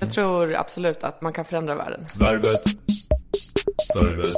[0.00, 2.06] Jag tror absolut att man kan förändra världen.
[2.20, 2.62] Värvet.
[3.94, 4.34] Värvet.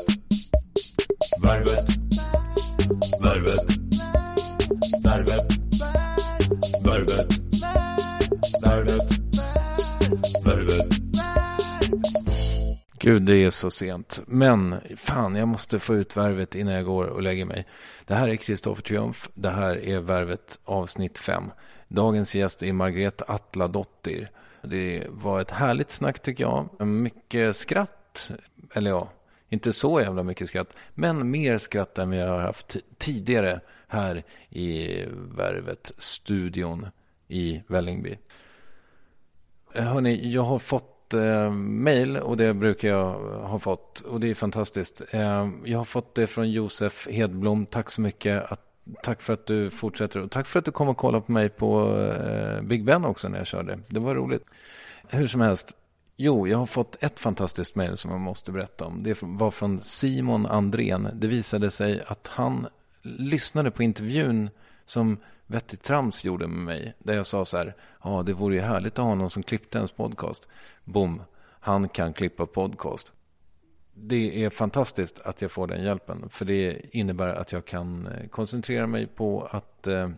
[1.43, 1.85] Värvet.
[3.23, 3.61] Värvet.
[5.05, 5.47] Värvet.
[6.85, 7.39] Värvet.
[8.65, 9.19] Värvet.
[10.47, 10.89] Värvet.
[12.99, 14.21] Gud, det är så sent.
[14.27, 17.67] Men fan, jag måste få ut värvet innan jag går och lägger mig.
[18.07, 19.29] Det här är Kristoffer Triumf.
[19.35, 21.51] Det här är värvet avsnitt 5.
[21.89, 24.31] Dagens gäst är Margrethe Atladottir.
[24.63, 26.87] Det var ett härligt snack tycker jag.
[26.87, 28.31] Mycket skratt.
[28.75, 29.11] Eller ja,
[29.49, 35.05] Inte så jävla mycket skratt, men mer skratt än vi har haft tidigare här i
[35.37, 36.87] Värvet-studion
[37.29, 38.19] i Vällingby.
[39.75, 43.13] Hörni, jag har fått eh, mail och det brukar jag
[43.43, 45.03] ha fått och det är fantastiskt.
[45.11, 47.67] Eh, jag har fått det från Josef Hedblom.
[47.67, 48.53] Tack så mycket.
[48.53, 48.68] Att,
[49.03, 51.49] tack för att du fortsätter och tack för att du kom och kollade på mig
[51.49, 53.79] på eh, Big Ben också när jag körde.
[53.89, 54.45] Det var roligt.
[55.09, 55.77] Hur som helst.
[56.17, 59.03] Jo, jag har fått ett fantastiskt mejl som jag måste berätta om.
[59.03, 61.09] Det var från Simon Andrén.
[61.15, 62.67] Det visade sig att han
[63.03, 64.51] lyssnade på intervjun
[64.85, 66.95] som Vettigt Trams gjorde med mig.
[66.99, 67.75] Där jag sa så här,
[68.05, 70.49] ja det vore ju härligt att ha någon som klippte ens podcast.
[70.85, 71.23] Boom,
[71.61, 73.13] han kan klippa podcast.
[74.01, 76.29] Det är fantastiskt att jag får den hjälpen.
[76.29, 80.11] För det innebär att jag kan eh, koncentrera mig på att eh,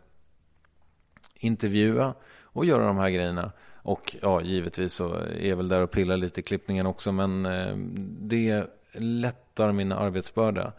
[1.34, 3.52] intervjua och göra de här grejerna.
[3.82, 7.12] Och ja, givetvis så är jag väl där och pillar lite i klippningen också.
[7.12, 7.76] Men eh,
[8.20, 10.72] det lättar min arbetsbörda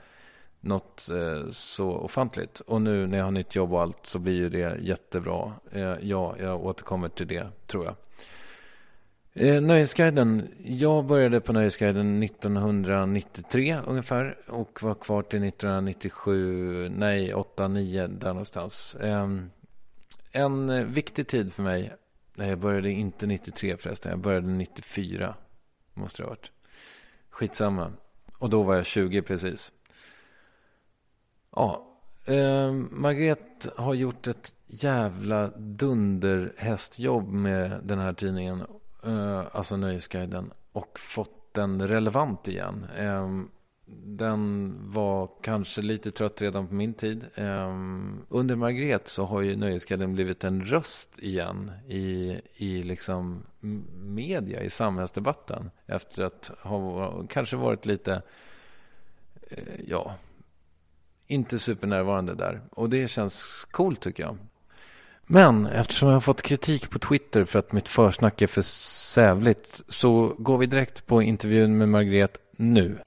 [0.61, 2.59] något eh, så ofantligt.
[2.59, 5.53] Och nu när jag har nytt jobb och allt så blir ju det jättebra.
[5.71, 7.95] Eh, ja, jag återkommer till det tror jag.
[9.33, 10.47] Eh, Nöjesguiden.
[10.63, 18.27] Jag började på Nöjesguiden 1993 ungefär och var kvar till 1997, nej 8, 9 där
[18.27, 18.95] någonstans.
[18.95, 19.29] Eh,
[20.31, 21.93] en viktig tid för mig.
[22.35, 24.09] Nej, jag började inte 93 förresten.
[24.09, 25.35] Jag började 94.
[25.93, 26.51] Måste det ha varit.
[27.29, 27.91] Skitsamma.
[28.37, 29.71] Och då var jag 20 precis.
[31.55, 31.87] Ja,
[32.27, 38.63] eh, Margret har gjort ett jävla dunderhästjobb med den här tidningen.
[39.05, 40.51] Eh, alltså Nöjesguiden.
[40.71, 42.87] Och fått den relevant igen.
[42.97, 43.27] Eh,
[44.05, 47.25] den var kanske lite trött redan på min tid.
[47.35, 47.75] Eh,
[48.29, 53.43] under Margret så har ju Nöjesguiden blivit en röst igen i, i liksom
[54.03, 55.71] media, i samhällsdebatten.
[55.85, 58.21] Efter att ha kanske varit lite,
[59.49, 60.15] eh, ja,
[61.27, 62.61] inte supernärvarande där.
[62.71, 64.37] Och det känns coolt tycker jag.
[65.27, 69.81] Men eftersom jag har fått kritik på Twitter för att mitt försnack är för sävligt
[69.87, 72.99] så går vi direkt på intervjun med Margret nu.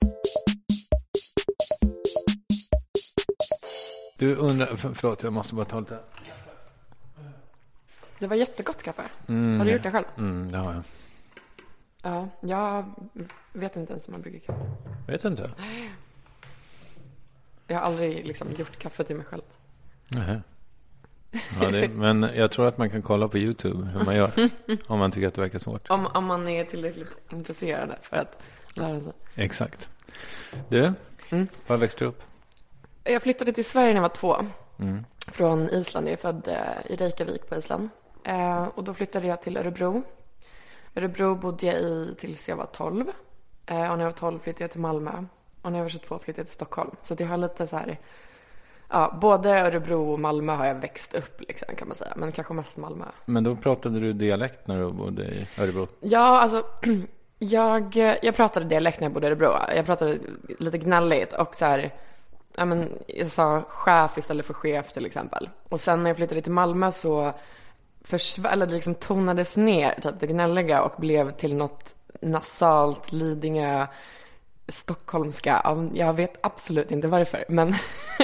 [4.19, 5.99] Du undrar, för, förlåt jag måste bara ta lite.
[8.19, 9.03] Det var jättegott kaffe.
[9.29, 10.05] Mm, har du gjort det själv?
[10.19, 10.83] Mm, det har jag.
[12.03, 12.85] Ja, jag
[13.53, 14.61] vet inte ens om man brygger kaffe.
[15.07, 15.51] Vet du inte?
[17.67, 19.43] Jag har aldrig liksom gjort kaffe till mig själv.
[20.09, 20.41] Nej.
[21.61, 24.31] Ja, det, men jag tror att man kan kolla på YouTube hur man gör.
[24.87, 25.91] om man tycker att det verkar svårt.
[25.91, 28.43] Om, om man är tillräckligt intresserad för att
[28.75, 29.13] lära sig.
[29.35, 29.89] Exakt.
[30.69, 30.93] Du,
[31.31, 31.49] Mm.
[31.67, 32.23] var växte du upp?
[33.05, 34.37] Jag flyttade till Sverige när jag var två.
[34.79, 35.05] Mm.
[35.29, 36.07] Från Island.
[36.07, 37.89] Jag är född eh, i Reykjavik på Island.
[38.25, 40.03] Eh, och då flyttade jag till Örebro.
[40.97, 43.07] Örebro bodde jag i tills jag var 12.
[43.67, 45.11] Eh, och när jag var 12 flyttade jag till Malmö.
[45.63, 46.91] Och när jag var 22 flyttade jag till Stockholm.
[47.03, 47.99] Så det har lite så här,
[48.89, 52.13] ja, både Örebro och Malmö har jag växt upp liksom, kan man säga.
[52.17, 53.05] Men kanske mest Malmö.
[53.25, 55.87] Men då pratade du dialekt när du bodde i Örebro?
[56.01, 56.63] Ja, alltså
[57.39, 59.53] jag, jag pratade dialekt när jag bodde i Örebro.
[59.77, 60.19] Jag pratade
[60.59, 61.91] lite gnälligt och så här,
[62.57, 65.49] ja men jag sa chef istället för chef till exempel.
[65.69, 67.33] Och sen när jag flyttade till Malmö så
[68.05, 73.87] försv- eller det liksom tonades ner, typ det gnälliga och blev till något nasalt, Lidingö,
[74.69, 75.61] stockholmska.
[75.65, 77.75] Ja, Jag vet absolut inte varför, men,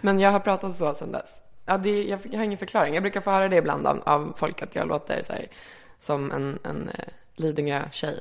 [0.00, 1.30] men jag har pratat så sedan dess.
[1.66, 2.94] Ja, det, jag, jag har ingen förklaring.
[2.94, 5.46] Jag brukar få höra det ibland av, av folk att jag låter så här,
[6.00, 7.04] som en, en eh,
[7.36, 8.20] Lidingö-tjej.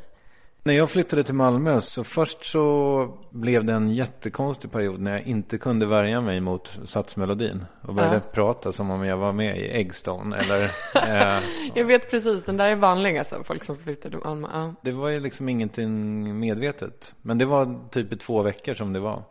[0.65, 5.21] När jag flyttade till Malmö så först så blev det en jättekonstig period när jag
[5.21, 8.31] inte kunde värja mig mot satsmelodin och började Ja.
[8.33, 10.63] prata som om jag var med i Eggstone eller
[11.35, 11.39] eh,
[11.75, 14.47] Jag vet precis, den där är vanlig alltså, folk som flyttar till Malmö.
[14.53, 14.73] Ja.
[14.81, 17.13] Det var ju liksom ingenting medvetet.
[17.21, 19.23] Men det var typ i två veckor som det var.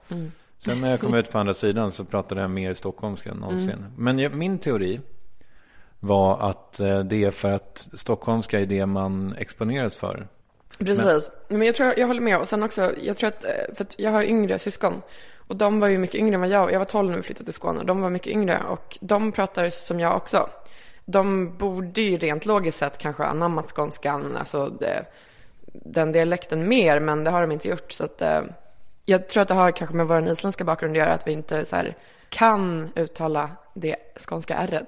[0.65, 3.87] Sen när jag kom ut på andra sidan så pratade jag mer stockholmska än någonsin.
[3.97, 5.01] Men jag, min teori
[6.01, 10.27] var att eh, det är för att stockholmska är det man exponeras för.
[10.79, 11.31] Precis.
[11.49, 12.39] Men, jag tror jag håller med.
[12.39, 15.03] Och sen också, jag tror att, eh, för att jag har yngre syskon.
[15.37, 17.45] Och de var ju mycket yngre än vad jag Jag var 12 när vi flyttade
[17.45, 17.81] till Skåne.
[17.81, 18.63] Och de var mycket yngre.
[18.69, 20.49] Och de pratar som jag också.
[21.05, 25.05] De borde ju rent logiskt sett kanske anammat skånskan, alltså det,
[25.73, 27.01] den dialekten mer.
[27.01, 27.93] Men det har de inte gjort.
[27.93, 28.41] Så att, eh,
[29.05, 31.13] jag tror att det har kanske med vår isländska bakgrund att göra.
[31.13, 31.97] Att vi inte så här,
[32.29, 34.85] kan uttala det skånska r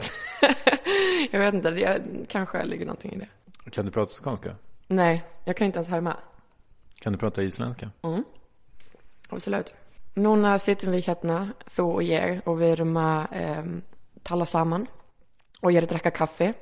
[1.30, 3.70] Jag vet inte, det kanske ligger någonting i det.
[3.70, 4.56] Kan du prata skånska?
[4.86, 6.16] Nej, jag kan inte ens härma.
[7.00, 7.90] Kan du prata isländska?
[9.28, 9.74] Absolut.
[10.14, 13.82] Núna sitter vi þú og ég, og við erum að um,
[14.22, 16.52] tala ég er að drekka kaffi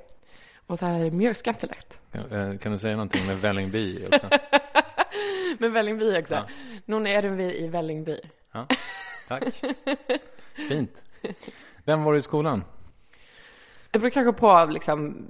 [0.69, 1.99] og það er mjög skemmtilegt.
[2.13, 4.29] Kan, eh, kan du säga någonting med Vällingby också?
[5.59, 6.35] Men Vällingby också.
[6.35, 6.47] Ja.
[6.85, 8.21] Någon är vi i Vällingby.
[8.53, 8.67] Ja,
[9.29, 9.45] tack.
[10.69, 11.03] Fint.
[11.85, 12.65] Vem var du i skolan?
[13.93, 15.27] Jag beror kanske på liksom,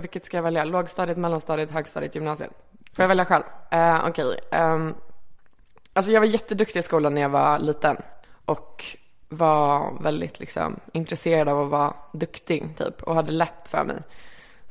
[0.00, 0.64] vilket ska jag välja?
[0.64, 2.50] Lågstadiet, mellanstadiet, högstadiet, gymnasiet?
[2.92, 3.44] Får jag välja själv?
[3.74, 4.38] Uh, Okej.
[4.50, 4.94] ehm,
[5.92, 7.96] alltså jag var jätteduktig i skolan när jag var liten.
[8.44, 8.84] Och
[9.28, 13.02] var väldigt liksom intresserad av att vara duktig typ.
[13.02, 14.02] Och hade lätt för mig.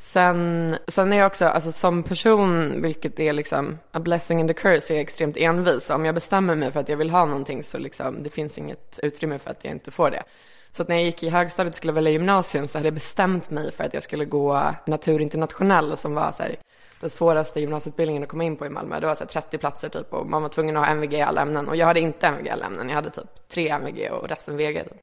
[0.02, 4.54] Sen, sen är jag också, alltså som person, vilket är liksom a blessing and a
[4.54, 5.90] curse, är jag extremt envis.
[5.90, 9.00] Om jag bestämmer mig för att jag vill ha någonting så liksom, det finns inget
[9.04, 10.24] utrymme för att jag inte får det.
[10.72, 13.50] Så att när jag gick i högstadiet och skulle välja gymnasium så hade jag bestämt
[13.50, 16.56] mig för att jag skulle gå naturinternationell som var så här,
[17.00, 19.00] den svåraste gymnasieutbildningen att komma in på i Malmö.
[19.00, 21.22] Det var så här 30 platser typ och man var tvungen att ha MVG i
[21.22, 21.68] alla ämnen.
[21.68, 24.58] Och jag hade inte MVG i alla ämnen, jag hade typ tre MVG och resten
[24.58, 24.84] VG.
[24.84, 24.98] Typ.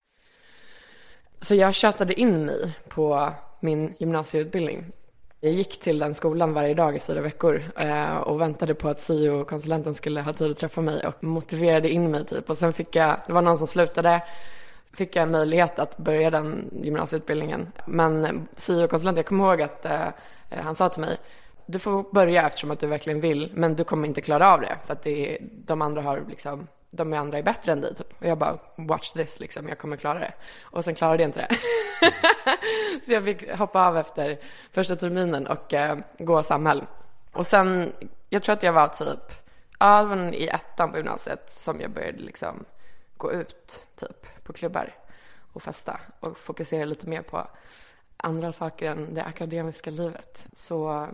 [1.41, 4.85] Så jag tjötade in mig på min gymnasieutbildning.
[5.41, 9.01] Jag gick till den skolan varje dag i fyra veckor eh, och väntade på att
[9.01, 12.51] syokonsulenten skulle ha tid att träffa mig och motiverade in mig typ.
[12.51, 14.23] Och sen fick jag, det var någon som slutade,
[14.93, 17.73] fick jag en möjlighet att börja den gymnasieutbildningen.
[17.87, 20.07] Men syokonsulenten, jag kommer ihåg att eh,
[20.51, 21.19] eh, han sa till mig,
[21.67, 24.77] du får börja eftersom att du verkligen vill, men du kommer inte klara av det
[24.87, 28.21] för att det är, de andra har liksom de andra är bättre än dig typ.
[28.21, 30.33] Och jag bara, watch this liksom, jag kommer klara det.
[30.61, 31.57] Och sen klarade jag inte det.
[33.07, 34.39] så jag fick hoppa av efter
[34.71, 36.87] första terminen och eh, gå samhäll.
[37.33, 37.93] Och sen,
[38.29, 39.33] jag tror att jag var typ,
[39.79, 42.65] ja, det var i ettan på gymnasiet som jag började liksom
[43.17, 44.95] gå ut typ på klubbar
[45.53, 47.47] och festa och fokusera lite mer på
[48.17, 50.47] andra saker än det akademiska livet.
[50.53, 51.09] Så,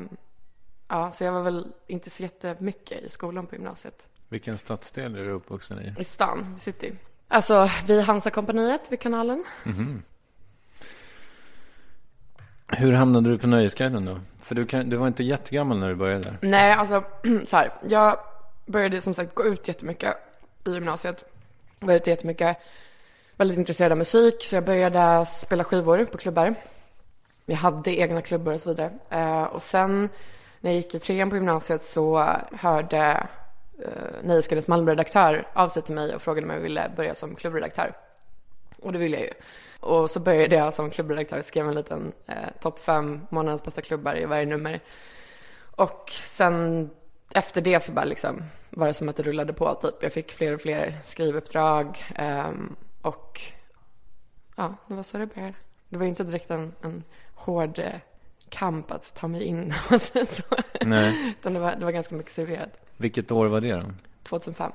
[0.88, 4.08] ja, så jag var väl inte så jättemycket i skolan på gymnasiet.
[4.28, 6.00] Vilken stadsdel är du uppvuxen i?
[6.00, 6.92] I stan, city.
[7.28, 9.44] Alltså vid Hansa-kompaniet vid kanalen.
[12.66, 14.20] Hur hamnade du på Nöjesguiden då?
[14.42, 16.34] För du, kan, du var inte jättegammal när du började.
[16.40, 17.04] Nej, alltså
[17.44, 17.72] så här.
[17.82, 18.18] Jag
[18.66, 20.16] började som sagt gå ut jättemycket
[20.66, 21.24] i gymnasiet.
[21.80, 22.56] Var ute jättemycket.
[23.36, 26.54] Väldigt intresserad av musik, så jag började spela skivor på klubbar.
[27.46, 28.92] Vi hade egna klubbar och så vidare.
[29.10, 30.08] Eh, och sen
[30.60, 33.26] när jag gick i trean på gymnasiet så hörde
[33.82, 37.96] eh, Nöjesguidens Malmöredaktör av sig till mig och frågade om jag ville börja som klubbredaktör.
[38.82, 39.32] Och det ville jag ju.
[39.80, 44.18] Och så började jag som klubbredaktör, skrev en liten eh, topp fem månadens bästa klubbar
[44.18, 44.80] i varje nummer.
[45.76, 46.90] Och sen
[47.34, 50.02] efter det så bara liksom var det som att det rullade på typ.
[50.02, 52.50] Jag fick fler och fler skrivuppdrag eh,
[53.02, 53.40] och
[54.56, 55.54] ja, det var så det började.
[55.88, 57.04] Det var ju inte direkt en, en
[57.34, 57.94] hård eh,
[58.54, 59.72] kamp att ta mig in
[60.26, 60.44] så.
[60.80, 61.34] Nej.
[61.40, 62.80] Utan det var, det var ganska mycket serverat.
[62.96, 63.82] Vilket år var det då?
[64.22, 64.72] 2005.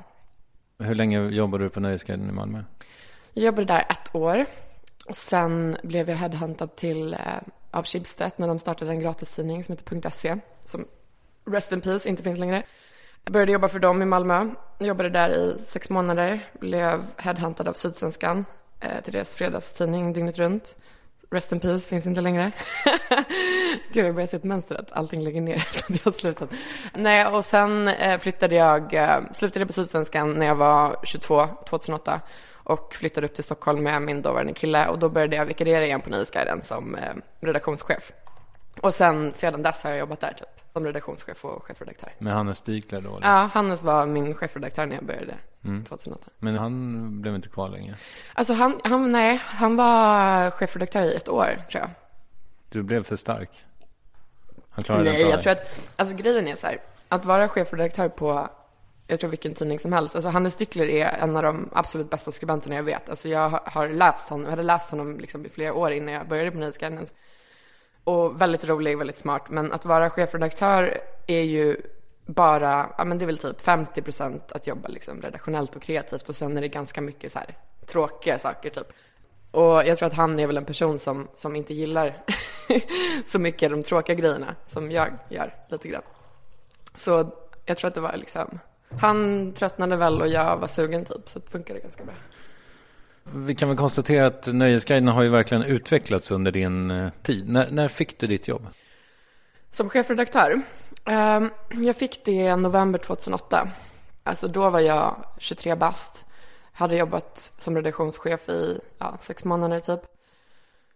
[0.79, 2.63] Hur länge jobbade du på Nöjesguiden i Malmö?
[3.33, 4.45] Jag jobbade där ett år.
[5.13, 7.19] Sen blev jag headhuntad till eh,
[7.71, 10.37] av Schibsted när de startade en gratistidning som heter .se.
[10.65, 10.85] Som
[11.45, 12.63] Rest in Peace inte finns längre.
[13.23, 14.49] Jag började jobba för dem i Malmö.
[14.77, 16.39] Jag jobbade där i sex månader.
[16.59, 18.45] Blev headhuntad av Sydsvenskan
[18.79, 20.75] eh, till deras fredagstidning dygnet runt.
[21.31, 22.51] Rest in Peace finns inte längre.
[23.93, 26.49] Gud, jag börjar se ett mönster att allting ligger ner efter att jag har slutat.
[26.93, 32.21] Nej, och sen eh, flyttade jag, eh, slutade på Sydsvenskan när jag var 22, 2008
[32.53, 36.01] och flyttade upp till Stockholm med min dåvarande kille och då började jag vikariera igen
[36.01, 38.11] på Nöjesguiden som eh, redaktionschef.
[38.81, 42.13] Och sen, sedan dess har jag jobbat där typ, som redaktionschef och chefredaktör.
[42.19, 43.17] Med Hannes Dykler då?
[43.17, 43.27] eller?
[43.27, 45.35] Ja, Hannes var min chefredaktör när jag började
[45.87, 46.23] 2008.
[46.39, 47.95] Men han blev inte kvar länge.
[48.33, 51.89] Alltså han, han, nej, han var chefredaktör i ett år tror jag.
[52.69, 53.65] Du blev för stark.
[54.69, 57.47] Han klarade Nej, inte av jag tror att, alltså grejen är så här, att vara
[57.49, 58.49] chefredaktör på,
[59.07, 62.31] jag tror vilken tidning som helst, alltså Hannes Styckler är en av de absolut bästa
[62.31, 63.09] skribenterna jag vet.
[63.09, 66.13] Alltså jag har- har läst honom, jag hade läst honom liksom i flera år innan
[66.13, 67.07] jag började på Nyhetsguiden.
[68.09, 71.81] Och väldigt rolig, väldigt smart, men att vara chefredaktör är ju
[72.25, 76.29] bara, ja men det är väl typ 50 procent att jobba liksom redaktionellt och kreativt
[76.29, 78.87] och sen är det ganska mycket så här tråkiga saker typ.
[79.51, 82.25] Och jag tror att han är väl en person som, som inte gillar
[83.25, 86.03] så mycket de tråkiga grejerna som jag gör lite grann.
[86.95, 87.31] Så
[87.65, 88.59] jag tror att det var liksom,
[88.99, 92.13] han tröttnade väl och jag var sugen typ, så det funkade ganska bra.
[93.33, 97.49] Vi kan väl konstatera att Nöjesguiden har ju verkligen utvecklats under din eh, tid.
[97.49, 98.67] När, när fick du ditt jobb?
[99.71, 100.61] Som chefredaktör,
[101.05, 103.69] ehm, jag fick det i november 2008.
[104.23, 106.25] Alltså då var jag 23 bast,
[106.71, 110.01] hade jobbat som redaktionschef i ja, sex månader typ.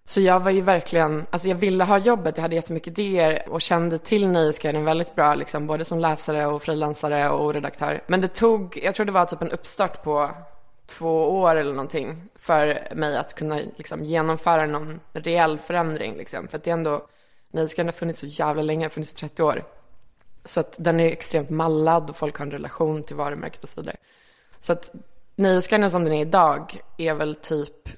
[0.06, 3.62] Så jag var ju verkligen, alltså jag ville ha jobbet, jag hade jättemycket idéer och
[3.62, 8.04] kände till Nöjesguiden väldigt bra, liksom, både som läsare och frilansare och redaktör.
[8.08, 10.32] Men det tog, jag tror det var typ en uppstart på
[10.98, 16.18] två år eller någonting för mig att kunna liksom, genomföra någon reell förändring.
[16.18, 16.48] Liksom.
[16.48, 17.08] För att det är ändå,
[17.52, 19.64] Nöjesguiden har funnits så jävla länge, funnits i 30 år.
[20.46, 23.82] Så att den är extremt mallad och folk har en relation till varumärket och så
[23.82, 23.98] vidare.
[24.60, 24.92] Så att
[25.36, 27.90] Nöjesguiden som den är idag är väl typ,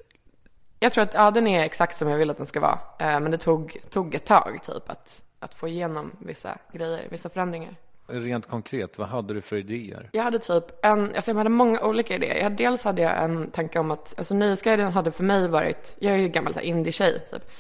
[0.79, 2.79] jag tror att ja, den är exakt som jag vill att den ska vara.
[2.99, 7.29] Eh, men det tog, tog ett tag typ att, att få igenom vissa grejer, vissa
[7.29, 7.75] förändringar.
[8.07, 10.09] Rent konkret, vad hade du för idéer?
[10.11, 12.43] Jag hade typ en, alltså jag hade många olika idéer.
[12.43, 16.13] Jag, dels hade jag en tanke om att, alltså Nöjesguiden hade för mig varit, jag
[16.13, 17.51] är ju gammal indie-tjej typ.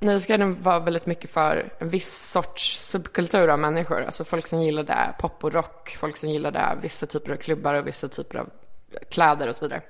[0.00, 4.02] Nöjesguiden var väldigt mycket för en viss sorts subkultur av människor.
[4.02, 7.86] Alltså folk som gillade pop och rock, folk som gillade vissa typer av klubbar och
[7.86, 8.50] vissa typer av
[9.10, 9.82] kläder och så vidare.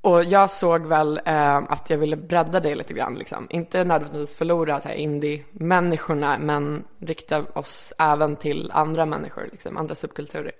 [0.00, 3.14] Och jag såg väl eh, att jag ville bredda det lite grann.
[3.14, 3.46] Liksom.
[3.50, 9.94] Inte nödvändigtvis förlora så här, indie-människorna, men rikta oss även till andra människor, liksom, andra
[9.94, 10.52] subkulturer.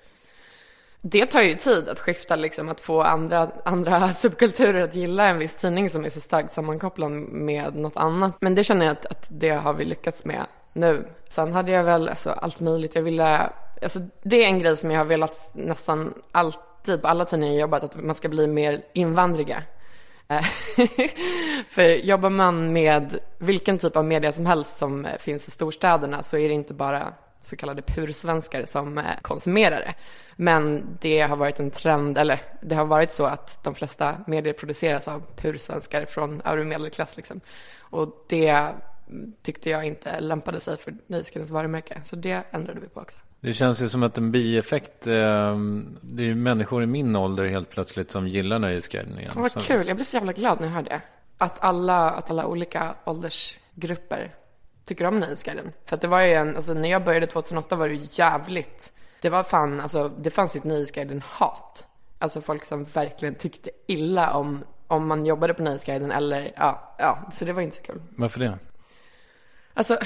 [1.00, 5.38] Det tar ju tid att skifta, liksom, att få andra, andra subkulturer att gilla en
[5.38, 8.36] viss tidning som är så starkt sammankopplad med något annat.
[8.40, 11.08] Men det känner jag att, att det har vi lyckats med nu.
[11.28, 12.94] Sen hade jag väl alltså, allt möjligt.
[12.94, 13.50] Jag ville,
[13.82, 16.14] alltså, det är en grej som jag har velat nästan
[16.88, 19.62] alltid på alla tidningar jag jobbat, att man ska bli mer invandriga.
[20.28, 20.42] Eh,
[21.68, 26.22] för jobbar man med vilken typ av media som helst som eh, finns i storstäderna
[26.22, 29.94] så är det inte bara så kallade pursvenskar som eh, konsumerar det.
[30.36, 34.52] Men det har varit en trend, eller det har varit så att de flesta medier
[34.52, 37.16] produceras av pursvenskar från övre medelklass.
[37.16, 37.40] Liksom.
[37.80, 38.72] Och det
[39.42, 42.00] tyckte jag inte lämpade sig för Nöjesguidens varumärke.
[42.04, 43.18] Så det ändrade vi på också.
[43.46, 45.56] Det känns ju som att en bieffekt, eh,
[46.00, 49.32] det är ju människor i min ålder helt plötsligt som gillar Nöjesguiden igen.
[49.34, 51.00] Vad kul, jag blir så jävla glad när jag hör det.
[51.38, 54.30] Att alla, att alla olika åldersgrupper
[54.84, 55.72] tycker om Nöjesguiden.
[55.84, 58.92] För att det var ju en, alltså när jag började 2008 var det ju jävligt.
[59.20, 61.86] Det var fan, alltså det fanns ett Nöjesguiden-hat.
[62.18, 67.18] Alltså folk som verkligen tyckte illa om, om man jobbade på Nöjesguiden eller, ja, ja,
[67.32, 68.02] så det var inte så kul.
[68.08, 68.58] Varför det?
[69.74, 69.98] Alltså,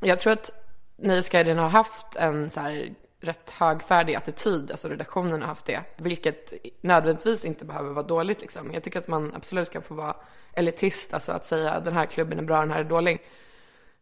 [0.00, 0.59] jag tror att
[1.02, 6.52] Nöjesguiden har haft en så här rätt högfärdig attityd, alltså redaktionen har haft det, vilket
[6.80, 8.72] nödvändigtvis inte behöver vara dåligt liksom.
[8.72, 10.16] Jag tycker att man absolut kan få vara
[10.52, 13.22] elitist, alltså att säga den här klubben är bra, den här är dålig.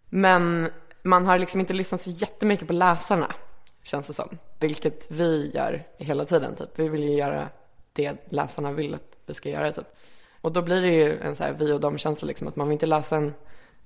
[0.08, 0.68] Men
[1.02, 3.34] man har liksom inte lyssnat så jättemycket på läsarna,
[3.82, 4.38] känns det som.
[4.60, 6.78] Vilket vi gör hela tiden, typ.
[6.78, 7.48] Vi vill ju göra
[7.92, 9.86] det läsarna vill att vi ska göra, typ.
[10.40, 12.72] Och då blir det ju en så här vi och dem-känsla, liksom, att man vill
[12.72, 13.34] inte läsa en,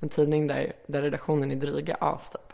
[0.01, 2.53] en tidning där, där redaktionen är dryga as, typ.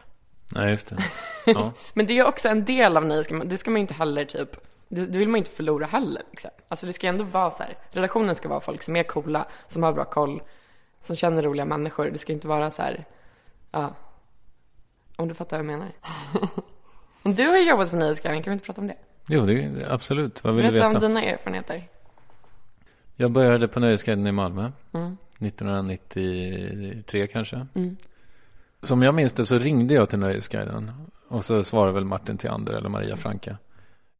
[0.54, 0.96] Nej, just det.
[1.46, 1.72] Ja.
[1.94, 3.48] Men det är också en del av nöjesguiden.
[3.48, 4.56] Det ska man ju inte heller typ,
[4.88, 6.22] det, det vill man inte förlora heller.
[6.30, 6.50] Liksom.
[6.68, 9.82] Alltså det ska ändå vara så här, relationen ska vara folk som är coola, som
[9.82, 10.42] har bra koll,
[11.00, 12.10] som känner roliga människor.
[12.10, 13.04] Det ska inte vara så här,
[13.70, 13.94] ja,
[15.16, 15.92] om du fattar vad jag menar.
[17.22, 18.96] Men du har jobbat på Nöjesguiden, kan vi inte prata om det?
[19.28, 20.44] Jo, det är absolut.
[20.44, 21.08] Vad vill du Berätta om veta?
[21.08, 21.88] dina erfarenheter.
[23.16, 24.70] Jag började på Nöjesguiden i Malmö.
[24.92, 25.16] Mm.
[25.40, 27.66] 1993 kanske.
[27.74, 27.96] Mm.
[28.82, 30.90] Som jag minns det så ringde jag till Nöjesguiden.
[31.28, 33.56] Och så svarade väl Martin Theander eller Maria Franka.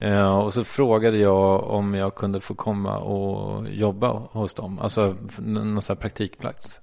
[0.02, 4.78] Eh, och så frågade jag om jag kunde få komma och jobba hos dem.
[4.78, 6.80] Alltså någon sån här praktikplats.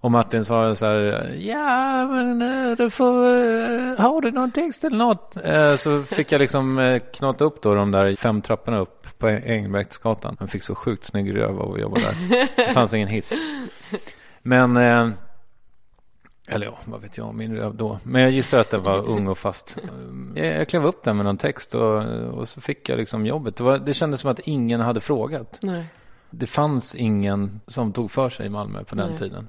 [0.00, 4.84] Och Martin svarade så här, ja men eh, du får, eh, har du någon text
[4.84, 5.36] eller något?
[5.44, 9.28] Eh, så fick jag liksom eh, knata upp då de där fem trapporna upp på
[9.30, 10.36] e- Engelbrektsgatan.
[10.38, 12.48] Han fick så sjukt snygg röv av att jobba där.
[12.66, 13.32] Det fanns ingen hiss.
[14.42, 15.08] Men, eh,
[16.46, 17.98] eller ja, vad vet jag om min röv då.
[18.02, 19.76] Men jag gissar att den var ung och fast.
[20.34, 23.56] Jag, jag klev upp där med någon text och, och så fick jag liksom jobbet.
[23.56, 25.58] Det, var, det kändes som att ingen hade frågat.
[25.62, 25.84] Nej.
[26.30, 29.18] Det fanns ingen som tog för sig i Malmö på den Nej.
[29.18, 29.48] tiden.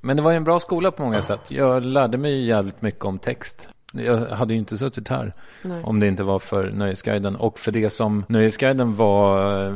[0.00, 1.50] Men det var ju en bra skola på många sätt.
[1.50, 3.68] Jag lärde mig jävligt mycket om text.
[3.92, 5.82] Jag hade ju inte suttit här Nej.
[5.82, 7.36] om det inte var för Nöjesguiden.
[7.36, 9.74] Och för det som Nöjesguiden var, eh,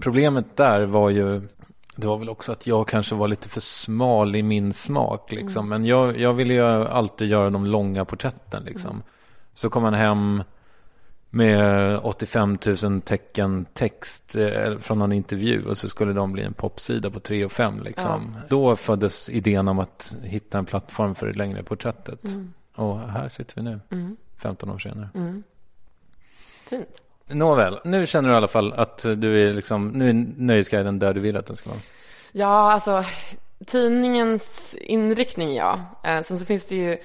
[0.00, 1.42] problemet där var ju,
[1.96, 5.32] det var väl också att jag kanske var lite för smal i min smak.
[5.32, 5.68] Liksom.
[5.68, 8.62] Men jag, jag ville ju alltid göra de långa porträtten.
[8.62, 9.02] Liksom.
[9.54, 10.42] Så kom man hem
[11.30, 16.54] med 85 000 tecken text eh, från någon intervju och så skulle de bli en
[16.54, 17.82] popsida på 3 och 5.
[17.82, 18.36] Liksom.
[18.48, 22.20] Då föddes idén om att hitta en plattform för det längre porträttet.
[22.74, 23.80] Och här sitter vi nu,
[24.36, 25.08] 15 år senare.
[26.68, 27.05] Fint.
[27.28, 31.14] Nåväl, nu känner du i alla fall att du är liksom, nu är Nöjesguiden där
[31.14, 31.80] du vill att den ska vara.
[32.32, 33.04] Ja, alltså
[33.66, 35.80] tidningens inriktning, ja.
[36.04, 36.98] Eh, sen så finns det ju,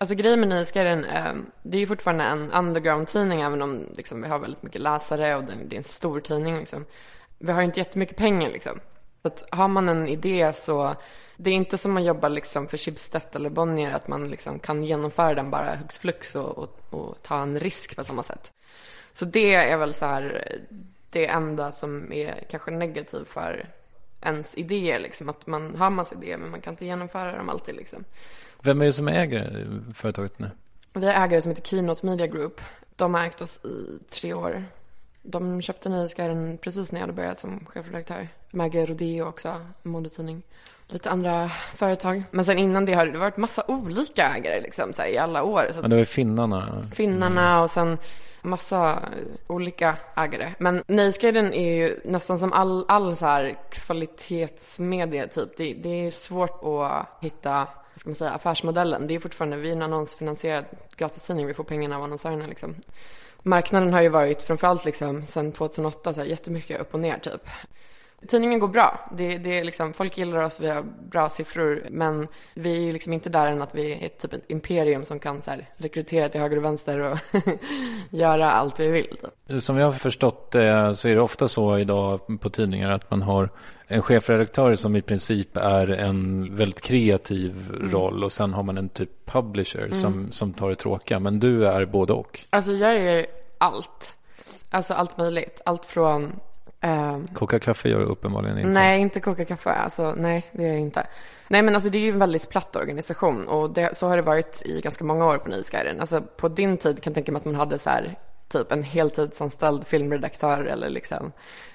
[0.00, 1.32] alltså grejen med Nöjesguiden, eh,
[1.62, 5.44] det är ju fortfarande en underground-tidning även om liksom, vi har väldigt mycket läsare och
[5.44, 6.84] den, det är en stor tidning liksom.
[7.38, 8.80] Vi har inte jättemycket pengar liksom.
[9.22, 10.94] Så att har man en idé så,
[11.36, 14.84] det är inte som att jobba liksom för Schibsted eller Bonnier att man liksom kan
[14.84, 18.52] genomföra den bara hux flux och, och, och ta en risk på samma sätt.
[19.12, 20.44] Så det är väl så här
[21.10, 23.68] det enda som är kanske negativt för
[24.20, 25.28] ens idéer liksom.
[25.28, 28.04] Att man har massa idéer men man kan inte genomföra dem alltid liksom.
[28.62, 30.50] Vem är det som äger företaget nu?
[30.92, 32.60] Vi har ägare som heter Keynote Media Group.
[32.96, 34.64] De har ägt oss i tre år.
[35.22, 38.28] De köpte Nöjesguiden precis när jag hade börjat som chefredaktör.
[38.50, 39.48] Maggie Rodeo också,
[39.82, 40.42] en modetidning.
[40.88, 42.22] Lite andra företag.
[42.30, 45.42] Men sen innan det har det varit massa olika ägare liksom, så här, i alla
[45.42, 45.70] år.
[45.72, 46.82] Så Ja, det var finnarna.
[46.94, 47.98] Finnarna och sen
[48.42, 48.98] massa eh,
[49.46, 50.54] olika ägare.
[50.58, 55.56] Men Nöjesguiden är ju nästan som all, all så här kvalitetsmedia typ.
[55.56, 59.06] Det, det är svårt att hitta vad ska man säga, affärsmodellen.
[59.06, 60.64] Det är fortfarande, vi är en annonsfinansierad
[60.96, 62.74] gratistidning, vi får pengarna av annonsörerna liksom.
[63.42, 67.48] Marknaden har ju varit framförallt liksom sen 2008 så här, jättemycket upp och ner typ.
[68.28, 69.10] Tidningen går bra.
[69.16, 71.86] Det, det är liksom, folk gillar oss, vi har bra siffror.
[71.90, 75.42] Men vi är liksom inte där än att vi är typ ett imperium som kan
[75.42, 77.18] så här, rekrytera till höger och vänster och
[78.10, 79.16] göra allt vi vill.
[79.48, 79.62] Typ.
[79.62, 83.22] Som jag har förstått det så är det ofta så idag på tidningar att man
[83.22, 83.50] har
[83.86, 88.88] en chefredaktör som i princip är en väldigt kreativ roll och sen har man en
[88.88, 91.18] typ publisher som, som tar det tråkiga.
[91.18, 92.40] Men du är både och.
[92.50, 93.26] Alltså jag gör
[93.58, 94.16] allt.
[94.70, 95.60] Alltså allt möjligt.
[95.64, 96.32] Allt från
[96.82, 98.70] ehm, Koka kaffe gör du uppenbarligen inte.
[98.70, 99.70] Nej, inte koka kaffe.
[99.70, 101.06] Alltså, nej, det gör jag inte.
[101.48, 104.22] Nej, men alltså det är ju en väldigt platt organisation och det, så har det
[104.22, 106.00] varit i ganska många år på Nöjesguiden.
[106.00, 108.18] Alltså på din tid kan jag tänka mig att man hade så här
[108.48, 111.32] typ en heltidsanställd filmredaktör eller liksom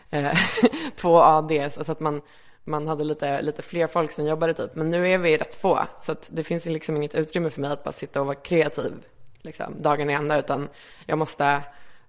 [0.09, 0.31] eh,
[0.95, 1.77] två ADs.
[1.77, 2.21] Alltså att man,
[2.63, 4.75] man hade lite, lite fler folk som jobbade typ.
[4.75, 7.71] Men nu är vi rätt få så att det finns liksom inget utrymme för mig
[7.71, 8.93] att bara sitta och vara kreativ
[9.41, 10.69] liksom dagen i ända utan
[11.05, 11.61] jag måste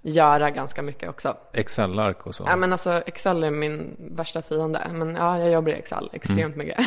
[0.03, 1.37] göra ganska mycket också.
[1.53, 2.45] Excel-ark och så.
[2.47, 4.91] Ja men alltså Excel är min värsta fiende.
[4.93, 6.79] Men ja, jag jobbar i Excel extremt mycket.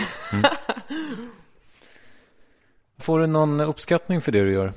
[3.00, 4.74] Får du någon uppskattning för det du gör?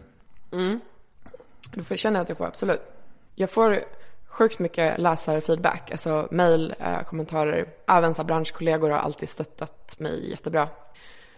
[1.74, 2.80] Då känner jag att jag får, absolut.
[3.34, 3.84] Jag får
[4.26, 7.66] sjukt mycket läsarfeedback, alltså mejl, eh, kommentarer.
[7.86, 10.68] Även så branschkollegor har alltid stöttat mig jättebra.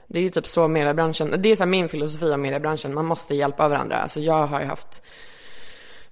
[0.06, 3.34] Det är ju typ så mediebranschen, det är så min filosofi om mediebranschen, man måste
[3.34, 3.96] hjälpa varandra.
[3.96, 5.02] Alltså jag har ju haft,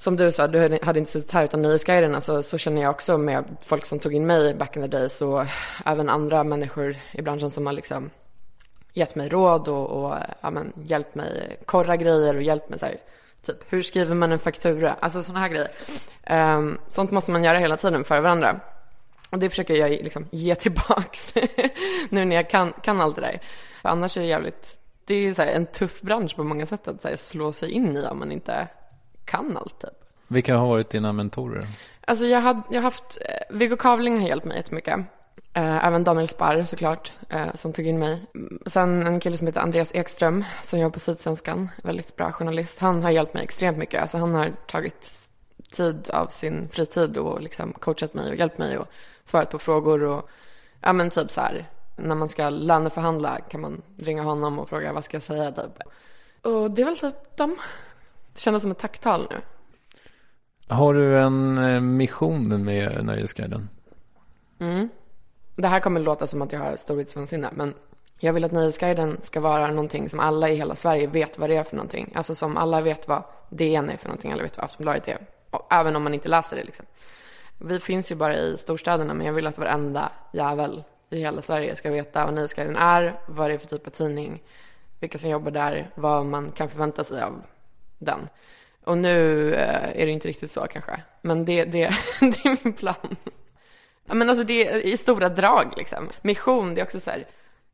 [0.04, 3.18] som du sa, du hade inte suttit här utan Nöjesguiden, alltså så känner jag också
[3.18, 5.44] med folk som tog in mig back in the days och
[5.84, 8.10] även andra människor i branschen som har liksom
[8.92, 12.86] gett mig råd och, och ja, men, hjälpt mig korra grejer och hjälpt mig så
[12.86, 12.96] här,
[13.42, 14.92] typ hur skriver man en faktura?
[15.00, 15.70] Alltså sådana här grejer.
[16.56, 18.60] Um, sånt måste man göra hela tiden för varandra.
[19.30, 21.34] Och det försöker jag liksom ge tillbaks
[22.08, 23.40] nu när jag kan, kan allt det där.
[23.82, 26.88] För annars är det jävligt, det är så här en tuff bransch på många sätt
[26.88, 28.68] att så här, slå sig in i om man inte
[29.24, 29.90] kan allt typ.
[30.28, 31.66] Vilka har varit dina mentorer?
[32.06, 35.00] Alltså jag, hade, jag har haft, eh, Viggo Kavling har hjälpt mig jättemycket.
[35.54, 38.22] Eh, även Daniel Sparr såklart, eh, som tog in mig.
[38.34, 42.78] Mm, Sen en kille som heter Andreas Ekström, som jobbar på Sydsvenskan, väldigt bra journalist.
[42.78, 44.00] Han har hjälpt mig extremt mycket.
[44.00, 45.30] Alltså han har tagit
[45.72, 48.88] tid av sin fritid och liksom coachat mig och hjälpt mig och
[49.24, 50.28] svarat på frågor och
[50.80, 54.92] ja men typ så här, när man ska löneförhandla kan man ringa honom och fråga
[54.92, 55.78] vad ska jag säga typ.
[56.42, 57.56] Och det är väl typ dem.
[58.34, 59.36] Det kändes som ett tacktal nu.
[60.68, 63.68] Har du en eh, mission med Nöjesguiden?
[65.56, 67.74] Det här kommer låta som att jag har storhetsvansinne, men
[68.18, 71.56] jag vill att Nöjesguiden ska vara någonting som alla i hela Sverige vet vad det
[71.56, 72.12] är för någonting.
[72.14, 75.18] Alltså som alla vet vad DN är för någonting, alla vet vad Aftonbladet är.
[75.70, 76.86] Även om man inte läser det liksom.
[77.58, 81.76] Vi finns ju bara i storstäderna, men jag vill att varenda jävel i hela Sverige
[81.76, 84.42] ska veta vad Nöjesguiden är, vad det är för typ av tidning,
[85.00, 87.42] vilka som jobbar där, vad man kan förvänta sig av
[88.04, 88.28] den.
[88.84, 91.80] Och nu eh, är det inte riktigt så kanske, men det, det,
[92.20, 93.16] det är min plan.
[94.04, 96.10] Men alltså det är i stora drag liksom.
[96.22, 97.26] Mission, det är också så här.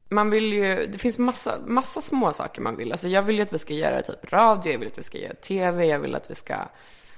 [0.09, 2.93] Man vill ju, det finns massa, massa små saker man vill.
[2.93, 5.19] Alltså jag vill ju att vi ska göra typ radio, jag vill att vi ska
[5.19, 6.55] göra tv, jag vill att vi ska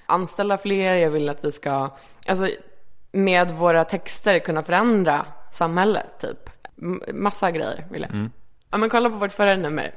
[0.06, 1.90] anställa fler, jag vill att vi ska,
[2.26, 2.48] alltså
[3.12, 6.50] med våra texter kunna förändra samhället typ.
[7.12, 8.28] Massa grejer vill jag.
[8.70, 9.94] Ja men kolla på vårt förra nummer.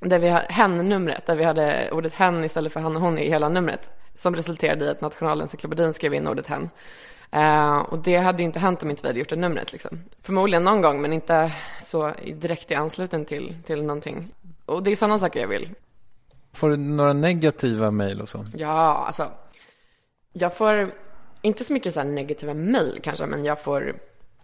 [0.00, 3.48] Där vi hen-numret, där vi hade ordet hen istället för han och hon i hela
[3.48, 3.90] numret.
[4.16, 6.70] Som resulterade i att Nationalencyklopedin skrev in ordet hen.
[7.30, 9.72] Eh, och det hade ju inte hänt om inte vi hade gjort det numret.
[9.72, 9.98] Liksom.
[10.22, 14.34] Förmodligen någon gång, men inte så direkt i anslutning till, till någonting.
[14.66, 15.70] Och det är sådana saker jag vill.
[16.52, 18.46] Får du några negativa mejl och så?
[18.56, 19.30] Ja, alltså.
[20.32, 20.90] Jag får
[21.42, 23.96] inte så mycket så här negativa mejl kanske, men jag får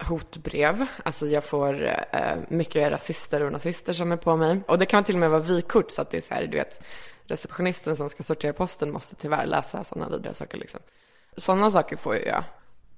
[0.02, 0.86] hotbrev.
[1.04, 4.60] Alltså jag får eh, mycket rasister och nazister som är på mig.
[4.68, 6.56] Och det kan till och med vara vykort, så att det är så här, du
[6.56, 6.84] vet,
[7.26, 10.80] receptionisten som ska sortera posten måste tyvärr läsa sådana vidriga saker liksom.
[11.36, 12.44] Sådana saker får ju jag.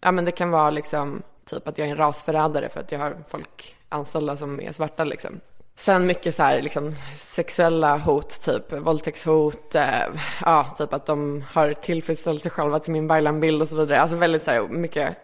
[0.00, 2.98] Ja, men det kan vara liksom typ att jag är en rasförrädare för att jag
[2.98, 5.40] har folk anställda som är svarta liksom.
[5.76, 10.06] Sen mycket så här liksom sexuella hot, typ våldtäktshot, eh,
[10.44, 14.00] ja, typ att de har tillfredsställt sig själva till min byline-bild och så vidare.
[14.00, 15.16] Alltså väldigt så här mycket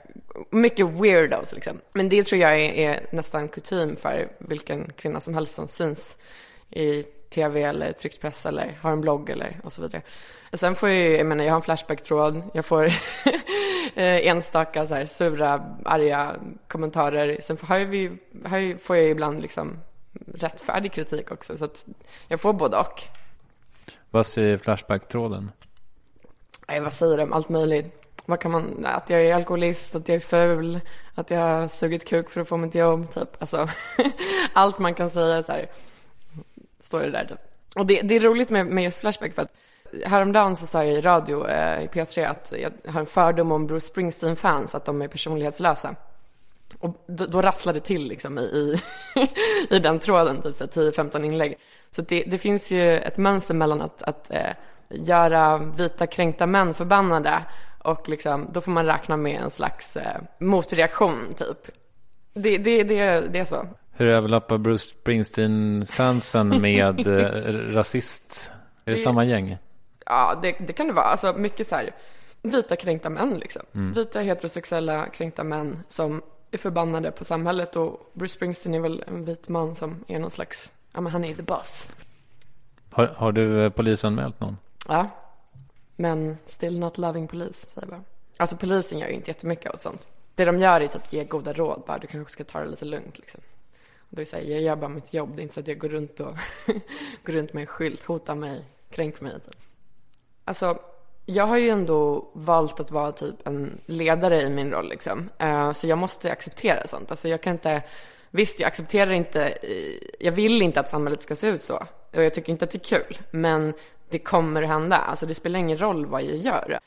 [0.51, 1.81] mycket weirdos liksom.
[1.93, 6.17] Men det tror jag är, är nästan kutym för vilken kvinna som helst som syns
[6.71, 10.03] i tv eller tryckt press eller har en blogg eller och så vidare.
[10.53, 12.85] Sen får jag ju, jag menar jag har en Flashback-tråd, jag får
[13.95, 16.37] eh, enstaka så här sura, arga
[16.69, 17.39] kommentarer.
[17.41, 19.79] Sen får, jag, ju, får jag ibland liksom
[20.35, 21.85] rättfärdig kritik också, så att
[22.29, 23.03] jag får både och.
[24.11, 25.51] Vad säger Flashback-tråden?
[26.69, 27.33] Nej, vad säger de?
[27.33, 28.00] Allt möjligt.
[28.31, 30.81] Vad kan man, att jag är alkoholist, att jag är ful,
[31.15, 33.29] att jag har sugit kuk för att få mitt jobb, typ.
[33.39, 33.69] Alltså,
[34.53, 35.67] allt man kan säga så här,
[36.81, 37.39] står det där typ.
[37.75, 39.53] Och det, det är roligt med, med just Flashback för att
[40.05, 43.67] häromdagen så sa jag i radio eh, i P3 att jag har en fördom om
[43.67, 45.95] Bruce Springsteen-fans, att de är personlighetslösa.
[46.79, 48.81] Och då, då rasslade det till liksom i, i,
[49.77, 51.59] i den tråden, typ 10-15 inlägg.
[51.91, 54.53] Så det, det, finns ju ett mönster mellan att, att eh,
[54.89, 57.45] göra vita kränkta män förbannade
[57.83, 61.77] och liksom, då får man räkna med en slags eh, motreaktion typ.
[62.35, 63.67] Det, det, det, det är så.
[63.93, 68.53] Hur överlappar Bruce Springsteen-fansen med eh, rasist?
[68.85, 69.57] Är det, det, samma gäng?
[70.07, 71.07] Ja, det, det, kan det vara.
[71.07, 71.91] Alltså mycket så här
[72.43, 73.63] vita kränkta män liksom.
[73.75, 73.93] Mm.
[73.93, 79.25] Vita heterosexuella kränkta män som är förbannade på samhället och Bruce Springsteen är väl en
[79.25, 81.91] vit man som är någon slags, ja men han är the boss.
[82.91, 84.57] Har, har du eh, polisanmält någon?
[84.89, 85.09] Ja,
[86.01, 88.05] men still not loving police, säger jag bara.
[88.37, 90.07] Alltså polisen gör ju inte jättemycket åt sånt.
[90.35, 92.85] Det de gör är typ ge goda råd, bara du kanske ska ta det lite
[92.85, 93.41] lugnt liksom.
[94.09, 95.69] Då är det så här, jag gör bara mitt jobb, det är inte så att
[95.69, 96.37] jag går runt och
[97.25, 99.57] går runt med en skylt, Hotar mig, kränk mig typ.
[100.45, 100.79] Alltså,
[101.27, 105.31] jag har ju ändå valt att vara typ en ledare i min roll liksom.
[105.39, 107.11] Eh, så jag måste acceptera sånt.
[107.11, 107.83] Alltså jag kan inte,
[108.31, 111.87] visst jag accepterar inte, eh, jag vill inte att samhället ska se ut så.
[112.13, 113.19] Och jag tycker inte att det är kul.
[113.31, 113.75] Men
[114.11, 114.97] det kommer hända.
[114.97, 116.81] Alltså det spelar ingen roll vad jag gör.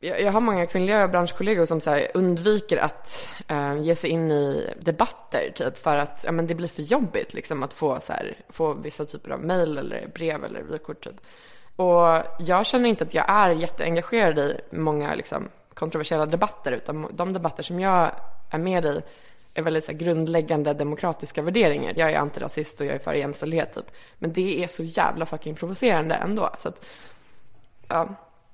[0.00, 4.74] Jag, jag har många kvinnliga branschkollegor som så undviker att eh, ge sig in i
[4.80, 8.36] debatter, typ för att ja, men det blir för jobbigt liksom, att få, så här,
[8.48, 11.00] få vissa typer av mejl eller brev eller vykort.
[11.00, 11.20] Typ.
[11.76, 17.32] Och jag känner inte att jag är jätteengagerad i många liksom, kontroversiella debatter, utan de
[17.32, 18.10] debatter som jag
[18.50, 19.02] är med i
[19.54, 21.92] är väldigt så här, grundläggande demokratiska värderingar.
[21.96, 23.90] Jag är antirasist och jag är för jämställdhet, typ.
[24.18, 26.50] Men det är så jävla fucking provocerande ändå.
[26.58, 26.84] Så att,
[27.88, 28.08] ja,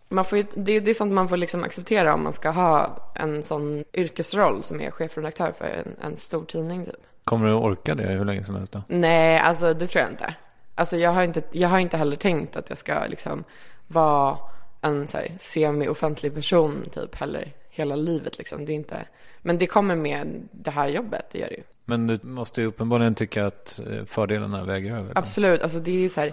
[0.08, 2.98] man får ju, det, det är sånt man får liksom acceptera om man ska ha
[3.14, 6.84] en sån yrkesroll som är chefredaktör för en, en stor tidning.
[6.84, 6.94] Typ.
[7.24, 8.82] Kommer du orka det hur länge som helst då?
[8.88, 10.34] Nej, alltså det tror jag inte.
[10.74, 13.44] Alltså jag har inte, jag har inte heller tänkt att jag ska liksom
[13.86, 14.38] vara
[14.80, 18.64] en så här semi-offentlig person typ heller hela livet liksom.
[18.64, 19.06] Det är inte,
[19.42, 21.62] men det kommer med det här jobbet, det gör det ju.
[21.84, 25.02] Men du måste ju uppenbarligen tycka att eh, fördelarna väger över.
[25.02, 25.22] Liksom.
[25.22, 26.32] Absolut, alltså det är ju så här,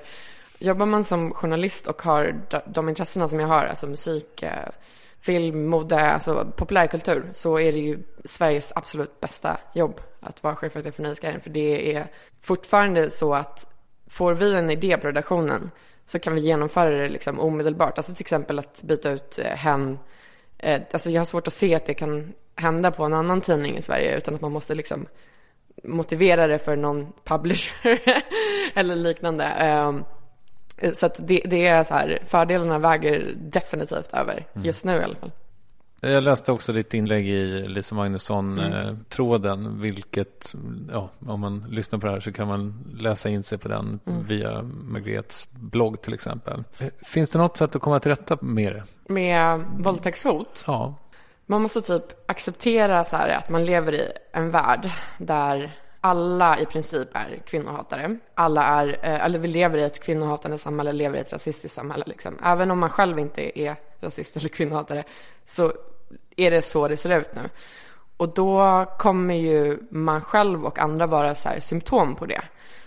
[0.60, 4.70] jobbar man som journalist och har de intressena som jag har, alltså musik, eh,
[5.22, 10.92] film, mode, alltså populärkultur, så är det ju Sveriges absolut bästa jobb att vara chefredaktör
[10.92, 11.42] för Nöjesguiden.
[11.42, 12.08] För det är
[12.42, 13.68] fortfarande så att
[14.14, 15.72] får vi en idé på redaktionen
[16.06, 17.98] så kan vi genomföra det liksom omedelbart.
[17.98, 20.00] Alltså till exempel att byta ut eh, hen.
[20.64, 23.78] Eh, alltså jag har svårt att se att det kan hända på en annan tidning
[23.78, 25.06] i Sverige utan att man måste liksom
[25.84, 28.00] motivera det för någon publisher
[28.74, 29.44] eller liknande.
[29.46, 30.04] Ehm,
[30.94, 34.66] så att det, det, är så här, fördelarna väger definitivt över, mm.
[34.66, 35.32] just nu i alla fall.
[36.02, 39.82] Jag läste också ditt inlägg i Lisa Magnusson-tråden, mm.
[39.82, 40.54] vilket,
[40.92, 44.00] ja, om man lyssnar på det här så kan man läsa in sig på den
[44.06, 44.24] mm.
[44.24, 46.64] via Margrets blogg till exempel.
[47.02, 48.84] Finns det något sätt att komma till rätta med det?
[49.14, 50.64] Med våldtäktshot?
[50.68, 50.96] Ja.
[51.46, 55.72] Man måste typ acceptera så här att man lever i en värld där
[56.02, 58.18] alla i princip är kvinnohatare.
[58.36, 62.04] Alla är, eh, eller vi lever i ett kvinnohatande samhälle, lever i ett rasistiskt samhälle.
[62.08, 62.38] Liksom.
[62.44, 65.04] Även om man själv inte är rasist eller kvinnohatare
[65.46, 65.74] så
[66.38, 67.42] är det så det ser ut nu.
[68.18, 72.42] Och då kommer ju man själv och andra vara så här symptom på det.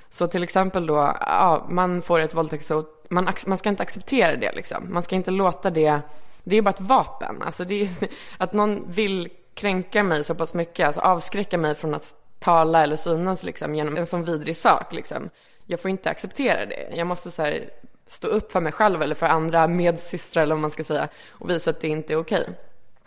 [0.08, 4.52] Så till exempel då, ja, man får ett våldtäktshot, man, man ska inte acceptera det
[4.52, 4.86] liksom.
[4.92, 6.00] Man ska inte låta det,
[6.44, 7.42] det är ju bara ett vapen.
[7.42, 7.88] Alltså det är,
[8.38, 12.96] att någon vill kränka mig så pass mycket, alltså avskräcka mig från att tala eller
[12.96, 15.30] synas liksom genom en sån vidrig sak liksom.
[15.64, 16.92] Jag får inte acceptera det.
[16.94, 17.70] Jag måste så här,
[18.06, 21.50] stå upp för mig själv eller för andra medsystrar eller vad man ska säga och
[21.50, 22.48] visa att det inte är okej.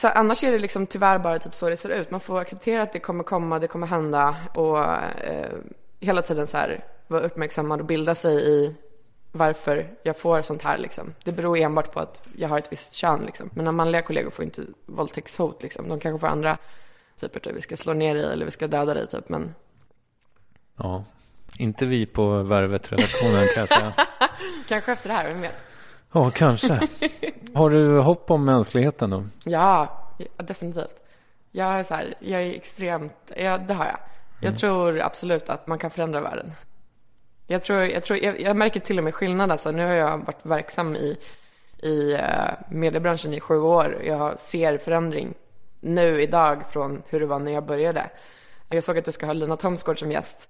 [0.02, 2.12] Så annars är det liksom tyvärr bara typ så det ser ut.
[2.12, 5.58] Man får acceptera att det kommer komma, det kommer hända och eh,
[6.00, 8.76] hela tiden så här vara uppmärksammad och bilda sig i
[9.32, 11.14] varför jag får sånt här liksom.
[11.24, 13.50] Det beror enbart på att jag har ett visst kön liksom.
[13.54, 15.90] Mina manliga kollegor får inte våldtäktshot liksom.
[15.90, 16.58] De kanske får andra
[17.20, 19.56] typer, typ vi ska slå ner dig eller vi ska döda dig typ, men.
[20.78, 21.04] Ja,
[21.58, 23.94] inte vi på Värvet-redaktionen kan jag säga.
[24.68, 25.56] kanske efter det här, vem vet?
[26.12, 26.88] Ja, kanske.
[27.54, 29.24] Har du hopp om mänskligheten då?
[29.44, 29.88] Ja,
[30.38, 30.96] definitivt.
[31.52, 34.00] Jag är så här, jag är extremt, ja, det har jag.
[34.42, 36.52] Jag tror absolut att man kan förändra världen.
[37.52, 39.72] Jag tror, jag tror, jag, jag märker till och med skillnad alltså.
[39.72, 41.18] Nu har jag varit verksam i,
[41.78, 44.02] i eh, mediebranschen i sju år.
[44.04, 45.34] Jag ser förändring
[45.80, 48.10] nu idag från hur det var när jag började.
[48.70, 50.50] Jag såg att du ska ha Lina Thomsgård som gäst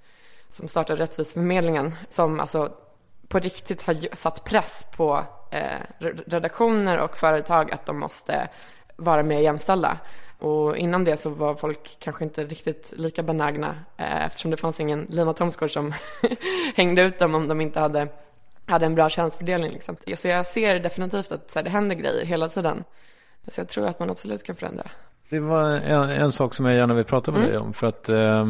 [0.50, 2.72] som startade Rättviseförmedlingen som alltså
[3.28, 8.50] på riktigt har satt press på eh, redaktioner och företag att de måste
[8.96, 9.98] vara mer jämställda.
[10.40, 14.80] Och innan det så var folk kanske inte riktigt lika benägna eh, eftersom det fanns
[14.80, 15.94] ingen Lina Thomsgård som
[16.76, 18.08] hängde ut dem om de inte hade,
[18.66, 19.72] hade en bra könsfördelning.
[19.72, 19.98] Liksom.
[20.16, 22.84] Så jag ser definitivt att så här, det händer grejer hela tiden.
[23.48, 24.90] Så jag tror att man absolut kan förändra.
[25.30, 27.52] Det var en, en, sak som jag gärna vill prata med mm.
[27.52, 27.74] dig om.
[27.74, 28.46] För att eh,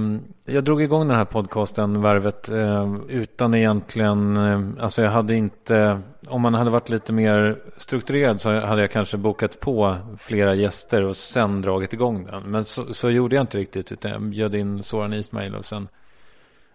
[0.45, 6.01] jag drog igång den här podcasten, Värvet, eh, utan egentligen, eh, alltså jag hade inte,
[6.27, 11.03] om man hade varit lite mer strukturerad så hade jag kanske bokat på flera gäster
[11.03, 12.43] och sen dragit igång den.
[12.43, 15.87] Men så, så gjorde jag inte riktigt, utan jag bjöd in Soran Ismail och sen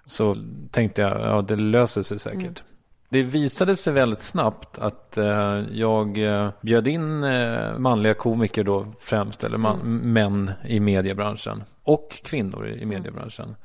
[0.07, 0.37] så
[0.71, 2.41] tänkte jag, ja det löser sig säkert.
[2.41, 2.74] Mm.
[3.09, 8.87] Det visade sig väldigt snabbt att eh, jag eh, bjöd in eh, manliga komiker då
[9.01, 10.13] främst, eller man, mm.
[10.13, 13.57] män i mediebranschen och kvinnor i mediebranschen.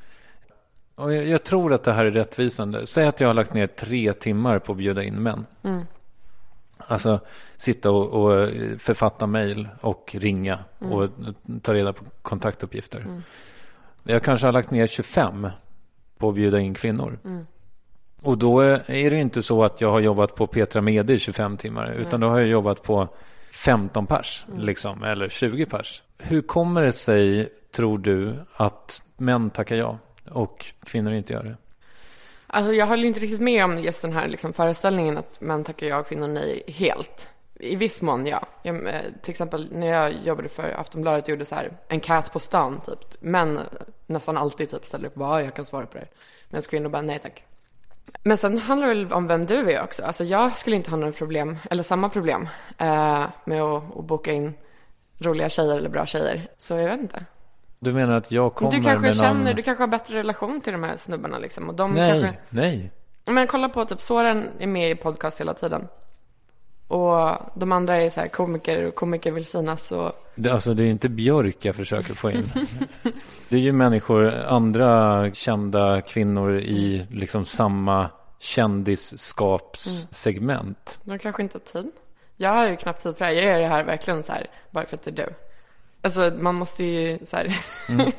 [0.95, 2.85] Och jag, jag, tror att det här är rättvisande.
[2.85, 5.45] Säg att jag har lagt ner tre timmar på att bjuda in män.
[5.63, 5.85] Mm.
[6.77, 7.19] Alltså
[7.57, 10.93] sitta och, och författa mejl och ringa mm.
[10.93, 11.09] och
[11.61, 12.99] ta reda på kontaktuppgifter.
[12.99, 13.23] Mm.
[14.03, 15.47] Jag kanske har lagt ner 25
[16.17, 17.19] på att bjuda in kvinnor.
[18.21, 21.57] Och då är det inte så att jag har jobbat på Petra Mede i 25
[21.57, 23.07] timmar, utan då har jag jobbat på
[23.51, 24.59] 15 pers, mm.
[24.59, 26.03] liksom, eller 20 pers.
[26.17, 29.97] Hur kommer det sig, tror du, att män tackar ja
[30.29, 31.57] och kvinnor inte gör det?
[32.47, 35.87] Alltså jag håller inte riktigt med om just den här liksom föreställningen att män tackar
[35.87, 37.29] ja och kvinnor nej helt.
[37.59, 38.45] I viss mån, ja.
[38.63, 42.33] Jag, eh, till exempel när jag jobbade för Aftonbladet och gjorde så här en cat
[42.33, 43.21] på stan, typ.
[43.21, 43.59] Män
[44.05, 46.07] nästan alltid typ ställer upp bara, jag kan svara på det.
[46.49, 47.43] Medan kvinnor bara, nej tack.
[48.23, 50.03] Men sen handlar det väl om vem du är också.
[50.03, 54.33] Alltså jag skulle inte ha några problem, eller samma problem, eh, med att, att boka
[54.33, 54.53] in
[55.17, 56.47] roliga tjejer eller bra tjejer.
[56.57, 57.25] Så jag vet inte.
[57.79, 59.55] Du menar att jag kommer Du kanske med känner, någon...
[59.55, 61.69] du kanske har bättre relation till de här snubbarna liksom.
[61.69, 62.39] Och de nej, kanske...
[62.49, 62.91] nej.
[63.25, 65.87] Men kolla på typ Soren är med i podcast hela tiden.
[66.89, 70.11] Och de andra är så här komiker och komiker vill synas och...
[70.35, 72.51] Det, alltså det är inte Björk jag försöker få in.
[73.49, 80.99] det är ju människor, andra kända kvinnor i liksom samma kändisskapssegment.
[81.05, 81.17] Mm.
[81.17, 81.91] De kanske inte har tid.
[82.37, 83.41] Jag har ju knappt tid för det här.
[83.41, 85.29] Jag gör det här verkligen så här bara för att det är du.
[86.01, 87.57] Alltså man måste ju så här.
[87.89, 88.11] mm.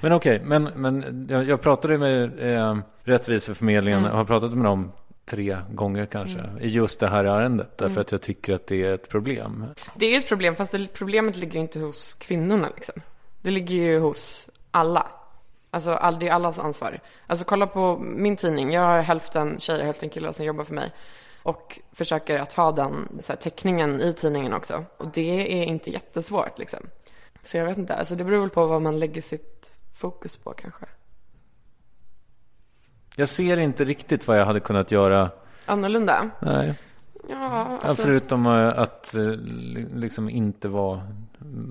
[0.00, 4.10] Men okej, okay, men, men jag, jag pratade med eh, Rättviseförmedlingen mm.
[4.10, 4.92] och har pratat med dem
[5.24, 6.58] tre gånger kanske mm.
[6.58, 7.78] i just det här ärendet.
[7.78, 8.00] Därför mm.
[8.00, 9.66] att jag tycker att det är ett problem.
[9.94, 12.94] Det är ett problem, fast det, problemet ligger inte hos kvinnorna liksom.
[13.42, 15.06] Det ligger ju hos alla.
[15.70, 17.00] Alltså det är allas ansvar.
[17.26, 18.72] Alltså kolla på min tidning.
[18.72, 20.92] Jag har hälften tjejer, hälften killar som jobbar för mig.
[21.42, 24.84] Och försöker att ha den så här, teckningen i tidningen också.
[24.96, 26.80] Och det är inte jättesvårt liksom.
[27.42, 27.94] Så jag vet inte.
[27.94, 30.86] Alltså det beror väl på vad man lägger sitt fokus på kanske.
[33.16, 35.30] Jag ser inte riktigt vad jag hade kunnat göra.
[35.66, 36.30] Annorlunda?
[36.40, 36.74] Nej.
[37.28, 38.02] Ja, alltså...
[38.02, 39.22] Förutom eh, att eh,
[39.94, 41.00] liksom inte vara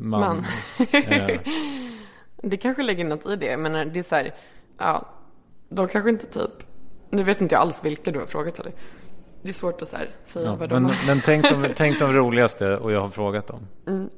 [0.01, 0.21] man.
[0.21, 0.45] man.
[2.45, 4.33] Det kanske ligger något i det, men det är så här,
[4.77, 5.09] ja,
[5.69, 6.51] de kanske inte typ,
[7.09, 8.71] nu vet inte jag alls vilka du har frågat eller.
[9.41, 11.07] Det är svårt att så här, säga ja, vad de men, har.
[11.07, 13.67] Men tänk de, tänk de roligaste och jag har frågat dem.
[13.87, 14.09] Mm.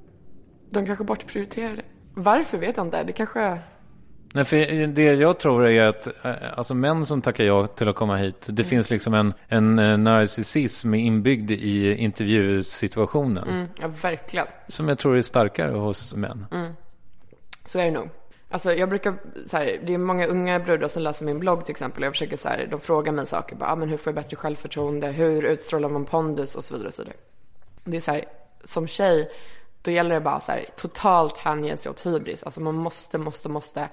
[0.70, 1.84] De kanske bortprioriterar det.
[2.14, 3.04] Varför vet jag inte.
[3.04, 3.60] Det kanske...
[4.36, 7.96] Nej, för det jag tror är att eh, alltså män som tackar ja till att
[7.96, 8.70] komma hit, det mm.
[8.70, 13.48] finns liksom en, en eh, narcissism inbyggd i intervjusituationen.
[13.48, 14.48] Mm, ja, verkligen.
[14.68, 16.46] Som jag tror är starkare hos män.
[16.52, 16.74] Mm.
[17.66, 18.10] Så är det nog.
[18.50, 21.72] Alltså jag brukar, så här, det är många unga brudar som läser min blogg till
[21.72, 22.04] exempel.
[22.04, 23.56] Och jag försöker så här, de frågar mig saker.
[23.56, 25.08] Bara, ah, men hur får jag bättre självförtroende?
[25.08, 26.56] Hur utstrålar man pondus?
[26.56, 26.88] Och så vidare.
[26.88, 27.18] Och så vidare.
[27.84, 28.26] Det är så här,
[28.64, 29.30] som tjej,
[29.82, 32.44] då gäller det bara så här, totalt hänge sig åt hybris.
[32.44, 33.90] Alltså man måste, måste, måste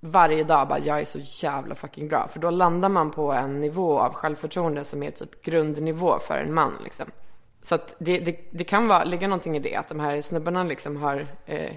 [0.00, 2.28] varje dag bara, jag är så jävla fucking bra.
[2.28, 6.54] För då landar man på en nivå av självförtroende som är typ grundnivå för en
[6.54, 7.06] man liksom.
[7.62, 10.64] Så att det, det, det kan vara, ligga någonting i det, att de här snubbarna
[10.64, 11.74] liksom har eh,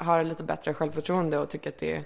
[0.00, 2.04] har lite bättre självförtroende och tycker att det är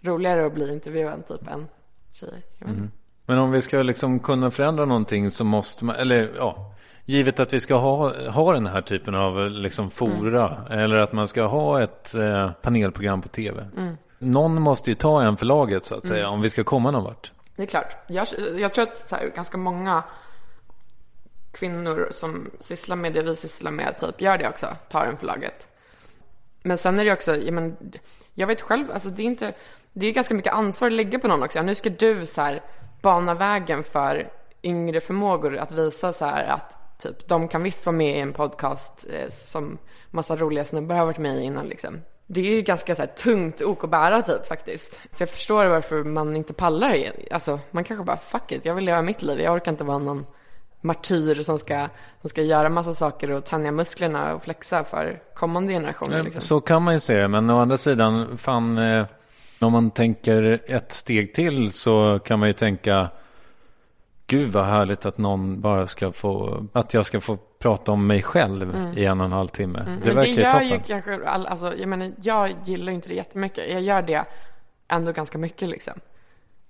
[0.00, 1.68] roligare att bli intervjuad typ än
[2.12, 2.42] tjejer.
[2.60, 2.90] Mm.
[3.26, 7.52] Men om vi ska liksom kunna förändra någonting så måste man, eller ja, givet att
[7.52, 10.78] vi ska ha, ha den här typen av liksom fora mm.
[10.78, 13.64] eller att man ska ha ett eh, panelprogram på tv.
[13.76, 13.96] Mm.
[14.22, 16.32] Någon måste ju ta en för laget så att säga mm.
[16.32, 17.32] om vi ska komma någon vart.
[17.56, 17.96] Det är klart.
[18.06, 20.02] Jag, jag tror att här, ganska många
[21.52, 25.26] kvinnor som sysslar med det vi sysslar med typ gör det också, tar en för
[25.26, 25.68] laget.
[26.62, 27.76] Men sen är det också, jag, men,
[28.34, 29.52] jag vet själv, alltså det är inte,
[29.92, 31.62] det är ganska mycket ansvar att lägga på någon också.
[31.62, 32.62] Nu ska du så här
[33.00, 34.30] bana vägen för
[34.62, 38.32] yngre förmågor att visa så här att typ de kan visst vara med i en
[38.32, 39.78] podcast eh, som
[40.10, 42.00] massa roliga snubbar har varit med i innan liksom.
[42.34, 45.00] Det är ju ganska så här tungt ok att bära typ faktiskt.
[45.10, 47.12] Så jag förstår varför man inte pallar.
[47.30, 49.40] Alltså man kanske bara fuck it, jag vill leva mitt liv.
[49.40, 50.26] Jag orkar inte vara någon
[50.80, 51.88] martyr som ska,
[52.20, 56.22] som ska göra massa saker och tänja musklerna och flexa för kommande generationer.
[56.22, 56.40] Liksom.
[56.40, 59.06] Så kan man ju se det, men å andra sidan, fan, eh,
[59.58, 63.08] om man tänker ett steg till så kan man ju tänka,
[64.26, 68.22] gud vad härligt att någon bara ska få, att jag ska få prata om mig
[68.22, 69.78] själv i en och en halv timme.
[69.78, 70.00] Det Mm.
[70.04, 70.68] Men verkar det ju gör toppen.
[70.68, 73.70] ju kanske, all, alltså, jag menar, jag gillar inte det jättemycket.
[73.72, 74.24] Jag gör det
[74.88, 75.92] ändå ganska mycket liksom.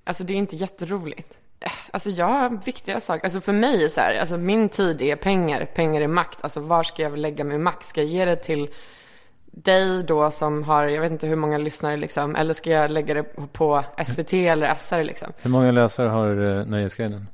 [0.04, 1.32] Alltså det är inte jätteroligt.
[1.60, 3.24] Eh, Alltså jag har viktigare saker.
[3.24, 6.38] Alltså för mig är så här, alltså min tid är pengar, pengar är makt.
[6.40, 7.86] Alltså var ska jag lägga min makt?
[7.86, 8.68] Ska jag ge det till
[9.46, 13.14] dig då som har, jag vet inte hur många lyssnare liksom, eller ska jag lägga
[13.14, 13.22] det
[13.52, 15.32] på SVT eller SR liksom?
[15.42, 17.28] Hur många läsare har uh, Nöjesguiden?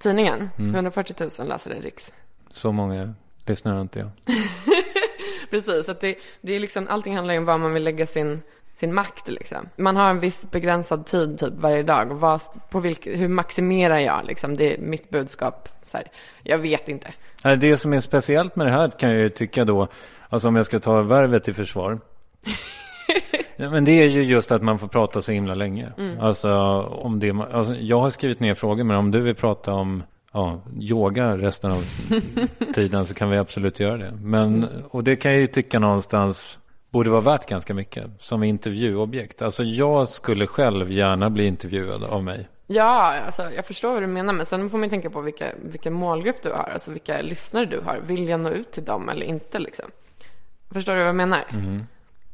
[0.00, 0.74] Tidningen, Mm.
[0.74, 2.12] 140 000 läsare Riks.
[2.52, 3.14] Så många
[3.46, 4.10] lyssnar inte jag.
[5.50, 8.42] Precis, att det, det är liksom, allting handlar ju om var man vill lägga sin,
[8.76, 9.68] sin makt liksom.
[9.76, 12.06] Man har en viss begränsad tid typ varje dag.
[12.06, 12.40] Vad,
[12.70, 14.56] på vilk, hur maximerar jag liksom?
[14.56, 15.68] Det är mitt budskap.
[15.84, 16.06] Så här.
[16.42, 17.12] Jag vet inte.
[17.58, 19.88] Det som är speciellt med det här kan jag ju tycka då,
[20.28, 22.00] alltså om jag ska ta värvet i försvar.
[23.56, 25.92] Ja, men det är ju just att man får prata så himla länge.
[26.20, 30.02] Alltså, om det, alltså, jag har skrivit ner frågor, men om du vill prata om
[30.32, 31.84] ja, yoga resten av
[32.74, 34.12] tiden så kan vi absolut göra det.
[34.22, 36.58] Men, och det kan jag ju tycka någonstans
[36.90, 39.42] borde vara värt ganska mycket som intervjuobjekt.
[39.42, 42.48] Alltså jag skulle själv gärna bli intervjuad av mig.
[42.66, 45.46] Ja, alltså, jag förstår vad du menar, men sen får man ju tänka på vilka,
[45.62, 48.00] vilken målgrupp du har, alltså vilka lyssnare du har.
[48.06, 49.84] Vill jag nå ut till dem eller inte liksom?
[50.70, 51.44] Förstår du vad jag menar?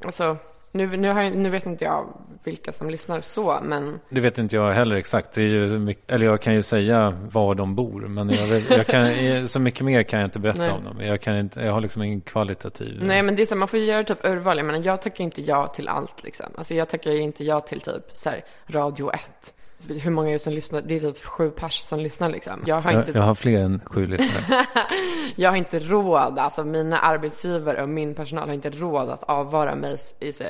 [0.05, 0.37] Alltså,
[0.73, 2.07] nu, nu, har nu vet inte jag
[2.45, 5.37] vilka som lyssnar så, men Det vet inte jag heller exakt.
[5.37, 8.01] Ju eller jag kan ju säga var de bor.
[8.01, 9.09] Men jag, jag kan,
[9.49, 10.71] så mycket mer kan jag inte berätta Nej.
[10.71, 11.07] om dem.
[11.07, 12.99] Jag, kan inte, jag har liksom ingen kvalitativ.
[13.03, 14.57] nej, men det är så, man får ju göra typ urval.
[14.57, 16.47] Jag menar, jag tackar inte ja till allt liksom.
[16.55, 19.55] Alltså jag tackar inte ja till typ så här, Radio 1.
[19.87, 20.81] Hur många är det som lyssnar?
[20.83, 22.63] Det är typ sju pers som lyssnar liksom.
[22.67, 24.65] Jag har inte jag har fler än sju lyssnare.
[25.37, 29.75] Jag har inte råd, alltså mina arbetsgivare och min personal har inte råd att avvara
[29.75, 29.97] mig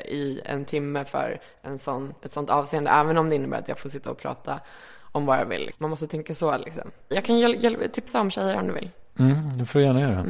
[0.09, 2.91] i, en timme för en sån, ett sånt avseende.
[2.91, 4.61] Även om det innebär att jag får sitta och prata
[5.01, 5.71] om vad jag vill.
[5.79, 6.91] Man måste tänka så liksom.
[7.09, 8.91] Jag kan hjäl- hjäl- tipsa om tjejer om du vill.
[9.19, 10.27] Mm, det får du gärna göra.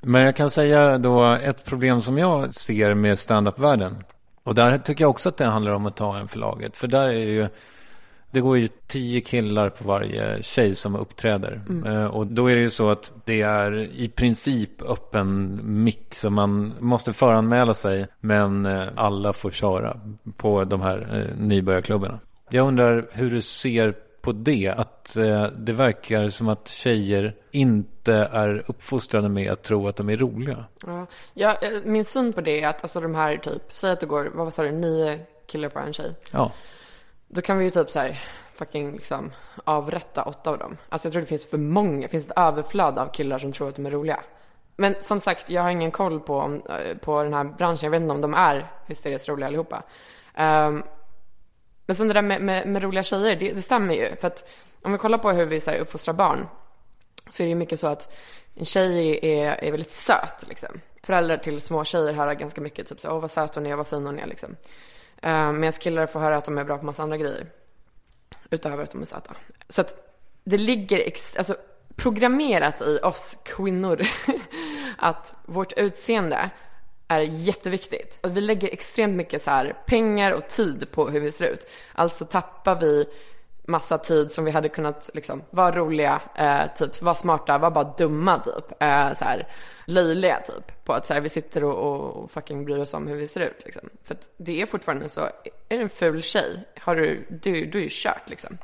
[0.00, 4.04] Men jag kan säga då ett problem som jag ser med standup-världen.
[4.44, 6.76] Och där tycker jag också att det handlar om att ta en för laget.
[6.76, 7.48] För där är det ju,
[8.30, 11.60] det går ju tio killar på varje tjej som uppträder.
[11.86, 16.14] Eh, och då är det ju så att det är i princip öppen mick.
[16.14, 18.06] Så man måste föranmäla sig.
[18.20, 20.00] Men eh, alla får köra
[20.36, 22.18] på de här eh, nybörjarklubbarna.
[22.50, 24.74] Jag undrar hur du ser på det.
[24.76, 30.08] Att eh, det verkar som att tjejer inte är uppfostrade med att tro att de
[30.08, 30.64] är roliga.
[30.86, 31.06] Ja.
[31.34, 34.06] Ja, eh, min syn på det är att alltså de här typ, säg att det
[34.06, 36.14] går, vad sa du, nio killar på en tjej.
[36.30, 36.52] Ja.
[37.28, 38.20] Då kan vi ju typ så här
[38.54, 39.32] fucking liksom
[39.64, 40.76] avrätta åtta av dem.
[40.88, 43.68] Alltså jag tror det finns för många, det finns ett överflöd av killar som tror
[43.68, 44.20] att de är roliga.
[44.76, 47.86] Men som sagt, jag har ingen koll på, eh, på den här branschen.
[47.86, 49.82] Jag vet inte om de är hysteriskt roliga allihopa.
[50.34, 50.82] Ehm,
[51.86, 54.16] men sen det där med, med, med roliga tjejer, det, det stämmer ju.
[54.16, 54.50] För att
[54.82, 56.46] om vi kollar på hur vi så här, uppfostrar barn
[57.30, 58.16] så är det ju mycket så att
[58.54, 60.80] en tjej är, är väldigt söt liksom.
[61.02, 63.86] Föräldrar till små tjejer hör ganska mycket typ så åh vad söt hon är, vad
[63.86, 64.56] fin hon är liksom.
[65.22, 67.46] Eh, uh, Medan killar får höra att de är bra på massa andra grejer.
[68.50, 69.34] Utöver att de är söta.
[69.68, 71.56] Så att det ligger ex- alltså,
[71.96, 74.02] programmerat i oss kvinnor
[74.98, 76.50] att vårt utseende
[77.08, 78.18] är jätteviktigt.
[78.20, 81.70] Och vi lägger extremt mycket så här pengar och tid på hur vi ser ut.
[81.92, 83.06] Alltså tappar vi
[83.66, 87.94] massa tid som vi hade kunnat liksom vara roliga, eh, typ vara smarta, vara bara
[87.98, 88.82] dumma typ.
[88.82, 89.48] Eh, så här
[89.86, 90.84] löjliga typ.
[90.84, 93.40] På att så här, vi sitter och, och, fucking bryr oss om hur vi ser
[93.40, 93.88] ut liksom.
[94.04, 95.20] För att det är fortfarande så,
[95.68, 98.58] är du en ful tjej, har du, du, du är ju kört liksom.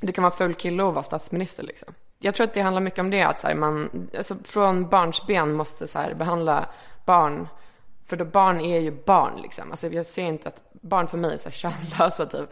[0.00, 1.94] Du kan vara ful kille och vara statsminister liksom.
[2.18, 5.52] Jag tror att det handlar mycket om det, att så här, man, alltså från barnsben
[5.52, 6.66] måste så här, behandla
[7.04, 7.48] barn,
[8.10, 9.70] för då barn är ju barn liksom.
[9.70, 12.48] Alltså jag ser inte att barn för mig är så här könlösa typ.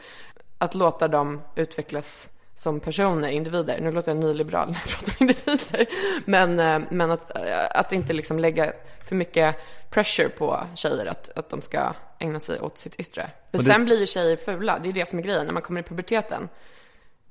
[0.59, 3.81] Att låta dem utvecklas som personer, individer.
[3.81, 5.87] Nu låter jag nyliberal när jag pratar individer.
[6.25, 7.43] Men, eh, men att, eh,
[7.75, 8.73] att inte liksom lägga
[9.09, 9.57] för mycket
[9.91, 13.31] pressure på tjejer att, att de ska ägna sig åt sitt yttre.
[13.51, 15.47] För det- sen blir ju tjejer fula, det är det som är grejen.
[15.47, 16.49] När man kommer i puberteten,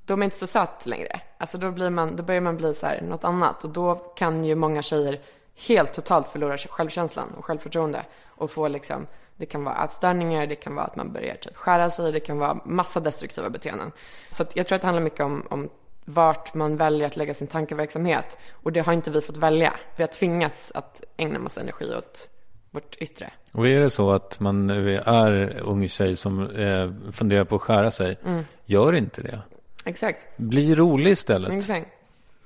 [0.04, 1.20] då är man inte så söt längre.
[1.38, 3.64] Alltså då, blir man, då börjar man bli så här något annat.
[3.64, 5.20] Och då kan ju många tjejer
[5.68, 9.06] helt totalt förlorar självkänslan och självförtroende och får liksom,
[9.36, 12.38] det kan vara ätstörningar, det kan vara att man börjar typ skära sig, det kan
[12.38, 13.92] vara massa destruktiva beteenden.
[14.30, 15.68] Så jag tror att det handlar mycket om, om
[16.04, 18.38] vart man väljer att lägga sin tankeverksamhet.
[18.52, 19.74] Och det har inte vi fått välja.
[19.96, 22.30] Vi har tvingats att ägna massa energi åt
[22.70, 23.30] vårt yttre.
[23.52, 27.90] Och är det så att man är ung tjej som eh, funderar på att skära
[27.90, 28.44] sig, Mm.
[28.64, 29.40] gör inte det.
[29.84, 30.26] Exakt.
[30.36, 31.50] Bli rolig istället.
[31.50, 31.86] Exakt.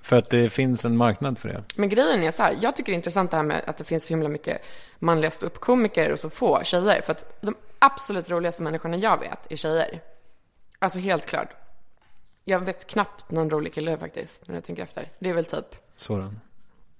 [0.03, 1.63] För att det finns en marknad för det.
[1.77, 3.85] Men grejen är så här, jag tycker det är intressant det här med att det
[3.85, 4.63] finns så himla mycket
[4.99, 7.03] manliga ståuppkomiker och så få tjejer.
[7.03, 10.01] För att de absolut roligaste människorna jag vet är tjejer.
[10.79, 11.49] Alltså helt klart.
[12.45, 15.09] Jag vet knappt någon rolig kille faktiskt, när jag tänker efter.
[15.19, 16.41] Det är väl typ, Sådan.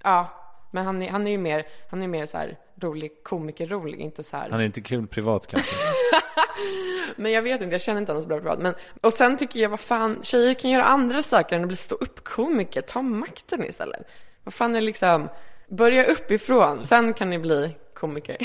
[0.03, 0.42] ja,
[0.73, 4.23] men han är, han är ju mer, han är mer så här rolig komiker-rolig, inte
[4.23, 4.49] så här.
[4.49, 5.75] Han är inte kul privat kanske.
[7.15, 8.59] Men jag vet inte, jag känner inte honom så bra privat.
[8.59, 11.77] Men, och sen tycker jag, vad fan, tjejer kan göra andra saker än att bli
[11.77, 14.07] stå upp komiker Ta makten istället.
[14.43, 15.29] Vad fan är liksom,
[15.67, 18.37] börja uppifrån, sen kan ni bli komiker.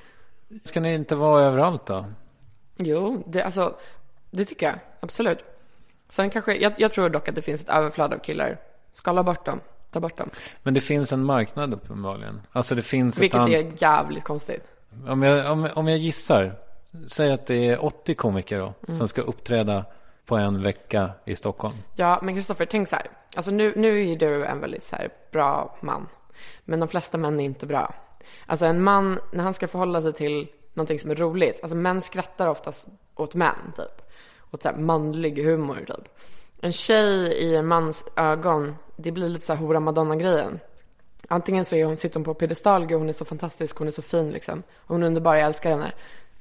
[0.64, 2.04] Ska ni inte vara överallt då?
[2.76, 3.76] jo, det, alltså,
[4.30, 5.38] det tycker jag, absolut.
[6.08, 8.58] Sen kanske, jag, jag tror dock att det finns ett överflöd av killar.
[8.92, 9.60] Skala bort dem,
[9.92, 10.30] ta bort dem.
[10.62, 12.40] Men det finns en marknad uppenbarligen.
[12.52, 13.52] Alltså det finns Vilket ett an...
[13.52, 14.64] är jävligt konstigt.
[15.08, 16.54] om, jag, om, om jag gissar.
[17.06, 18.74] Säg att det är 80 komiker då.
[18.88, 18.98] Mm.
[18.98, 19.84] Som ska uppträda
[20.26, 21.74] på en vecka i Stockholm.
[21.96, 23.06] Ja, men Kristoffer, tänk så här.
[23.36, 26.08] Alltså nu, nu är ju du en väldigt så här bra man.
[26.64, 27.94] Men de flesta män är inte bra.
[28.46, 31.58] Alltså en man, när han ska förhålla sig till någonting som är roligt.
[31.62, 34.02] Alltså män skrattar oftast åt män, typ.
[34.50, 36.08] Åt så här manlig humor, typ.
[36.60, 40.60] En tjej i en mans ögon, det blir lite så här hora madonna-grejen.
[41.28, 43.90] Antingen så är hon, sitter hon på piedestal, gud hon är så fantastisk, hon är
[43.90, 44.62] så fin liksom.
[44.76, 45.92] Hon är underbar, jag älskar henne.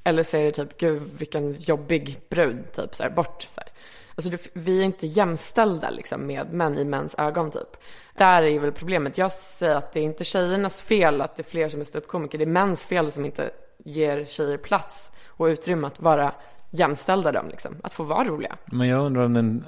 [0.03, 3.47] Eller så är det typ, gud vilken jobbig brud, typ så här, bort.
[3.51, 3.69] Så här.
[4.15, 7.77] Alltså det, vi är inte jämställda liksom med män i mäns ögon typ.
[8.17, 9.17] Där är väl problemet.
[9.17, 12.37] Jag säger att det är inte tjejernas fel att det är fler som är ståuppkomiker.
[12.37, 16.33] Det är mäns fel som inte ger tjejer plats och utrymme att vara
[16.69, 17.75] jämställda dem liksom.
[17.83, 18.57] Att få vara roliga.
[18.65, 19.65] Men jag undrar om, den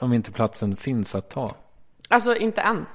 [0.00, 1.54] om inte platsen finns att ta.
[2.10, 2.86] Alltså inte än.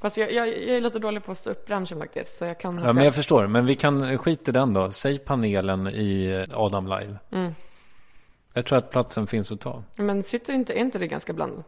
[0.00, 2.36] Fast jag, jag, jag är lite dålig på att stå upp branschen faktiskt.
[2.38, 3.46] Så jag kan Ja, men jag förstår.
[3.46, 4.90] Men vi kan skita i den då.
[4.90, 7.16] Säg panelen i Adam Live.
[7.30, 7.54] Mm.
[8.52, 9.82] Jag tror att platsen finns att ta.
[9.96, 11.66] Men sitter inte, är inte det ganska blandat?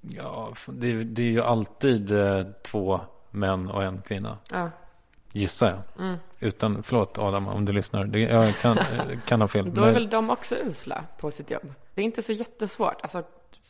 [0.00, 3.00] Ja, det, det är ju alltid eh, två
[3.30, 4.38] män och en kvinna.
[4.50, 4.70] Ja.
[5.32, 6.06] Gissar jag.
[6.06, 6.16] Mm.
[6.40, 8.04] Utan, förlåt Adam om du lyssnar.
[8.04, 8.84] Det, jag kan, eh,
[9.26, 9.70] kan ha fel.
[9.74, 11.74] Då är Men- väl de också usla på sitt jobb.
[11.94, 12.96] Det är inte så jättesvårt.
[13.02, 13.22] Alltså,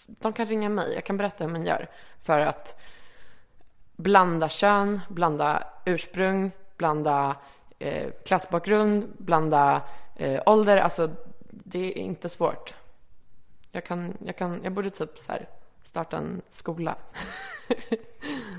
[0.07, 0.95] de kan ringa mig.
[0.95, 1.89] Jag kan berätta hur man gör.
[2.23, 2.81] För att
[3.97, 7.37] blanda kön, blanda ursprung, blanda
[7.79, 9.83] eh, klassbakgrund, blanda
[10.17, 10.77] eh, ålder.
[10.77, 11.11] Alltså,
[11.51, 12.75] det är inte svårt.
[13.73, 15.49] Jag, kan, jag, kan, jag borde typ så här
[15.85, 16.97] starta en skola.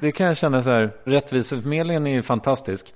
[0.01, 2.93] Det kan jag känna så här, rättviseförmedlingen är ju fantastisk.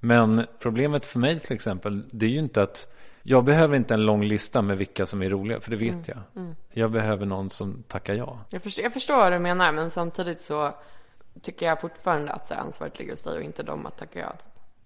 [0.00, 2.97] Men problemet för mig till exempel, det är ju inte att
[3.28, 6.04] jag behöver inte en lång lista med vilka som är roliga, för det vet Mm,
[6.06, 6.42] jag.
[6.42, 6.56] mm.
[6.72, 8.38] Jag behöver någon som tackar ja.
[8.50, 10.74] Jag förstår, jag förstår vad du menar, men samtidigt så
[11.42, 14.32] tycker jag fortfarande att så ansvaret ligger hos dig och inte dem att tacka ja.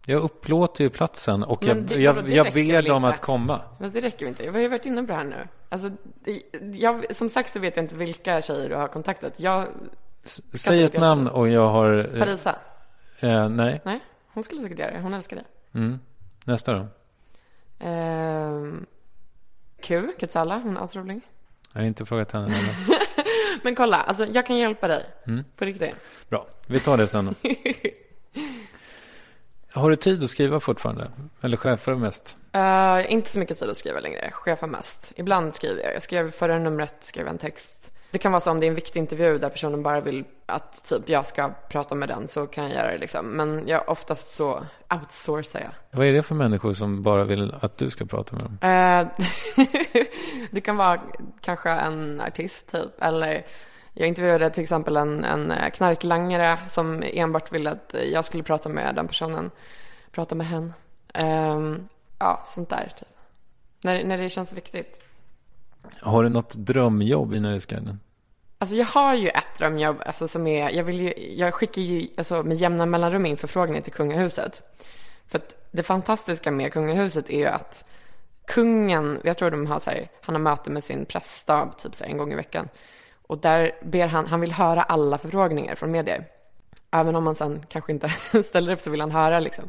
[0.07, 3.15] Jag upplåter ju platsen och Men jag, det- jag, jag ber dem inte?
[3.15, 3.61] att komma.
[3.79, 4.45] Men det räcker inte.
[4.45, 5.49] Jag har ju varit inne på det här nu.
[5.69, 5.91] Alltså,
[6.75, 9.33] jag, som sagt så vet jag inte vilka tjejer du har kontaktat.
[9.37, 9.67] Jag,
[10.25, 12.11] S- Säg ett namn och jag har...
[12.15, 12.57] eh, Parisa?
[13.21, 13.81] Eh, nej.
[13.85, 14.01] Nej,
[14.35, 15.01] hon skulle säkert göra det.
[15.01, 15.45] Hon älskar dig.
[15.75, 15.99] Mm.
[16.45, 16.87] Nästa då?
[17.83, 18.87] Ehm,
[19.83, 21.21] Q, Katsala, hon är asrolig.
[21.73, 22.49] Jag har inte frågat henne.
[22.49, 23.03] heller.
[23.63, 25.07] Men kolla, alltså jag kan hjälpa dig.
[25.27, 25.45] Mm.
[25.57, 25.95] På riktigt.
[26.29, 27.35] Bra, vi tar det sen.
[29.75, 31.11] Har du tid att skriva fortfarande?
[31.41, 32.37] Eller chefar du mest?
[32.53, 34.31] Eh, inte så mycket tid att skriva längre.
[34.33, 35.13] Chefa mest.
[35.17, 35.95] Ibland skriver jag.
[35.95, 37.92] Jag skrev förra numret, skrev en text.
[38.13, 40.85] Det kan vara så om det är en viktig intervju där personen bara vill att
[40.85, 43.27] typ jag ska prata med den så kan jag göra det liksom.
[43.27, 45.99] Men jag oftast så outsourcar jag.
[45.99, 48.59] Vad är det för människor som bara vill att du ska prata med dem?
[48.61, 49.27] Eh,
[50.51, 51.01] det kan vara
[51.41, 53.03] kanske en artist typ.
[53.03, 53.47] Eller
[53.93, 58.95] jag intervjuade till exempel en, en knarklangare som enbart ville att jag skulle prata med
[58.95, 59.51] den personen.
[60.11, 60.73] Prata med hen.
[61.15, 61.89] Ehm,
[62.19, 63.09] ja, sånt där typ.
[63.83, 65.01] När, när det känns viktigt.
[66.01, 68.01] Har du något drömjobb i Nöjesguiden?
[68.59, 72.09] Alltså jag har ju ett drömjobb, alltså som är, jag vill ju, jag skickar ju
[72.19, 74.63] alltså med jämna mellanrum in förfrågningar till kungahuset.
[75.27, 77.85] För att det fantastiska med kungahuset är ju att
[78.47, 82.05] kungen, jag tror de har så här, han har möte med sin pressstab typ så
[82.05, 82.69] här, en gång i veckan.
[83.27, 86.25] Och där ber han, han vill höra alla förfrågningar från medier.
[86.91, 88.09] Även om man sen kanske inte
[88.45, 89.69] ställer upp så vill han höra liksom.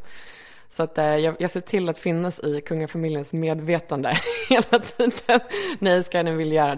[0.74, 4.18] Så att eh, jag, jag ser till att finnas i kungafamiljens medvetande
[4.50, 5.40] hela tiden.
[5.80, 6.76] Nej, ska jag vill göra,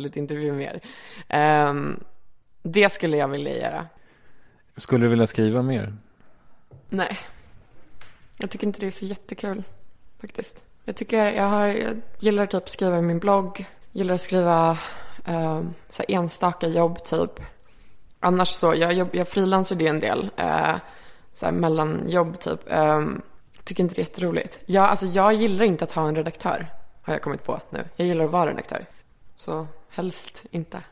[0.00, 0.80] lite intervju med er.
[1.28, 2.00] Ehm,
[2.62, 3.86] det skulle jag vilja göra.
[4.76, 5.96] Skulle du vilja skriva mer?
[6.88, 7.18] Nej.
[8.38, 9.62] Jag tycker inte det är så jättekul
[10.20, 10.62] faktiskt.
[10.84, 13.66] Jag tycker jag, har, jag gillar typ att skriva i min blogg.
[13.92, 14.78] Gillar att skriva
[15.26, 17.40] eh, så enstaka jobb typ.
[18.20, 20.30] Annars så, jag, jobb, jag frilansade ju en del.
[20.36, 20.76] Eh,
[21.34, 22.60] så här mellanjobb typ.
[22.66, 23.02] Eh,
[23.64, 24.58] tycker inte det är jätteroligt.
[24.66, 26.66] Jag, alltså, jag gillar inte att ha en redaktör.
[27.02, 27.84] Har jag kommit på nu.
[27.96, 28.86] Jag gillar att vara redaktör.
[29.36, 30.82] Så helst inte.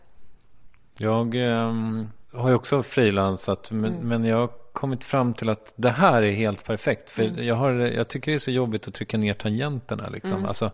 [0.98, 3.70] Jag ehm, har ju också frilansat.
[3.70, 7.10] Men, men jag har kommit fram till att det här är helt perfekt.
[7.10, 10.08] För jag, har, jag tycker det är så jobbigt att trycka ner tangenterna.
[10.08, 10.44] Liksom.
[10.44, 10.70] Alltså,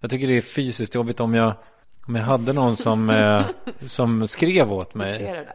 [0.00, 1.52] jag tycker det är fysiskt jobbigt om jag,
[2.06, 3.46] om jag hade någon som, eh,
[3.86, 5.46] som skrev åt mig.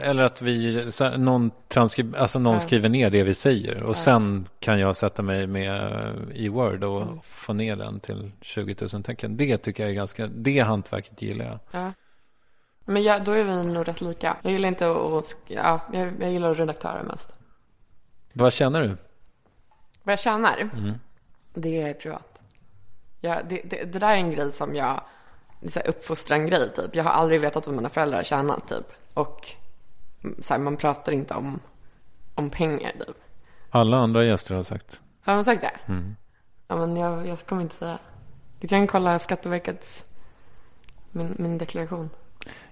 [0.00, 0.84] Eller att vi,
[1.18, 3.82] någon, transkrib, alltså någon skriver ner det vi säger.
[3.82, 5.92] Och sen kan jag sätta mig med
[6.34, 7.20] i Word och Mm.
[7.24, 9.36] få ner den till 20 000 tecken.
[9.36, 11.58] Det tycker jag är ganska, det hantverket gillar jag.
[11.70, 11.92] Ja.
[12.84, 14.36] Men jag, då är vi nog rätt lika.
[14.42, 17.28] Jag gillar inte att, ja, jag, jag gillar redaktörer mest.
[18.32, 18.96] Vad känner du?
[20.02, 20.94] Vad jag tjänar, Mm.
[21.54, 22.42] det är privat.
[23.20, 25.00] Ja, det, det, det där är en grej som jag,
[25.60, 26.94] det är så här uppfostran-grej typ.
[26.96, 28.86] Jag har aldrig vetat vad mina föräldrar har tjänat typ.
[29.14, 29.48] Och
[30.40, 31.60] så här, man pratar inte om,
[32.34, 33.16] om pengar typ.
[33.70, 35.00] Alla andra gäster har sagt.
[35.20, 35.92] Har de sagt det?
[35.92, 36.16] Mm.
[36.68, 37.98] Ja, men jag, jag kommer inte säga.
[38.60, 40.04] Du kan kolla Skatteverkets,
[41.10, 42.10] min, min deklaration.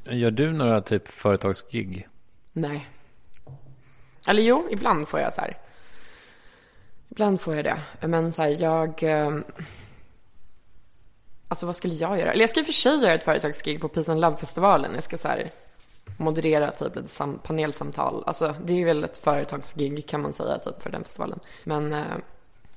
[0.04, 2.08] Gör du några typ företagsgig?
[2.52, 2.88] Nej.
[4.26, 5.56] Eller jo, ibland får jag så här.
[7.08, 8.06] Ibland får jag det.
[8.08, 9.02] Men så här, jag...
[9.02, 9.44] ehm,
[11.50, 12.32] Alltså vad skulle jag göra?
[12.32, 14.94] Eller jag ska i och för sig göra ett företagsgig på Peace and Love-festivalen.
[14.94, 15.50] Jag ska så här
[16.18, 18.22] moderera typ lite sam- panelsamtal.
[18.26, 21.40] Alltså det är ju väl ett företagsgig kan man säga typ för den festivalen.
[21.64, 22.02] Men eh,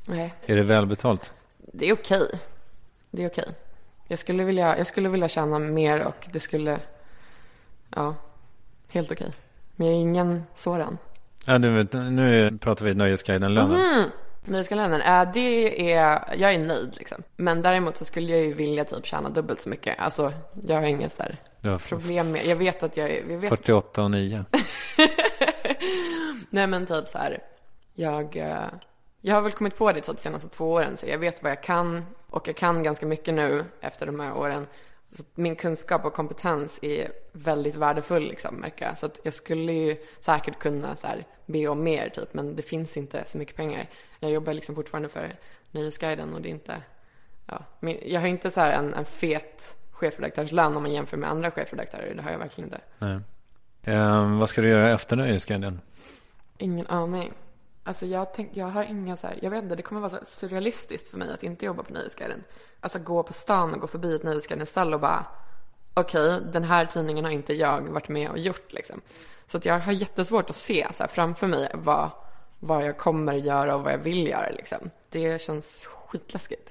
[0.05, 1.33] nej, Är det välbetalt?
[1.57, 2.27] det är okej.
[3.11, 3.55] Det är okej.
[4.07, 6.79] Jag skulle vilja, jag skulle vilja tjäna mer och det skulle,
[7.95, 8.15] ja,
[8.87, 9.31] helt okej.
[9.75, 10.97] Men jag är ingen sådan.
[11.47, 14.09] Ja, du vet, nu pratar vi Nöjesguiden-lönen.
[14.45, 17.23] Nöjeskalendern, äh, det är, jag är nöjd liksom.
[17.35, 19.99] Men däremot så skulle jag ju vilja typ tjäna dubbelt så mycket.
[19.99, 20.33] Alltså,
[20.67, 21.37] jag har inget så här
[21.77, 24.45] problem med, jag vet att jag jag vet 48 och 9.
[26.49, 27.39] Nej men typ så här.
[27.93, 28.63] Jag, eh,
[29.21, 30.97] jag har väl kommit på det typ de senaste två åren.
[30.97, 32.05] Så jag vet vad jag kan.
[32.29, 34.67] Och jag kan ganska mycket nu efter de här åren.
[35.11, 38.97] Så min kunskap och kompetens är väldigt värdefull liksom, märker jag.
[38.97, 42.33] Så att jag skulle ju säkert kunna så här, be om mer typ.
[42.33, 43.89] Men det finns inte så mycket pengar.
[44.19, 45.35] Jag jobbar liksom fortfarande för
[45.71, 46.83] Nöjesguiden och det är inte,
[47.45, 47.65] ja.
[47.79, 51.51] Men jag har inte så här en, en fet chefredaktörslön om man jämför med andra
[51.51, 52.13] chefredaktörer.
[52.15, 52.81] Det har jag verkligen inte.
[52.99, 53.19] Nej.
[53.83, 55.81] Eh, vad ska du göra efter Nöjesguiden?
[56.57, 57.31] Ingen aning.
[57.83, 60.25] Alltså jag, tänk, jag har inga så här, jag vet inte, det kommer vara så
[60.25, 62.43] surrealistiskt för mig att inte jobba på Nöjesguiden.
[62.79, 65.25] Alltså gå på stan och gå förbi ett Nöjesguiden-ställe och bara,
[65.93, 69.01] okej, den här tidningen har inte jag varit med och gjort liksom.
[69.47, 72.09] Så att jag har jättesvårt att se så här, framför mig vad,
[72.59, 74.89] vad jag kommer göra och vad jag vill göra liksom.
[75.09, 76.69] Det känns skitläskigt.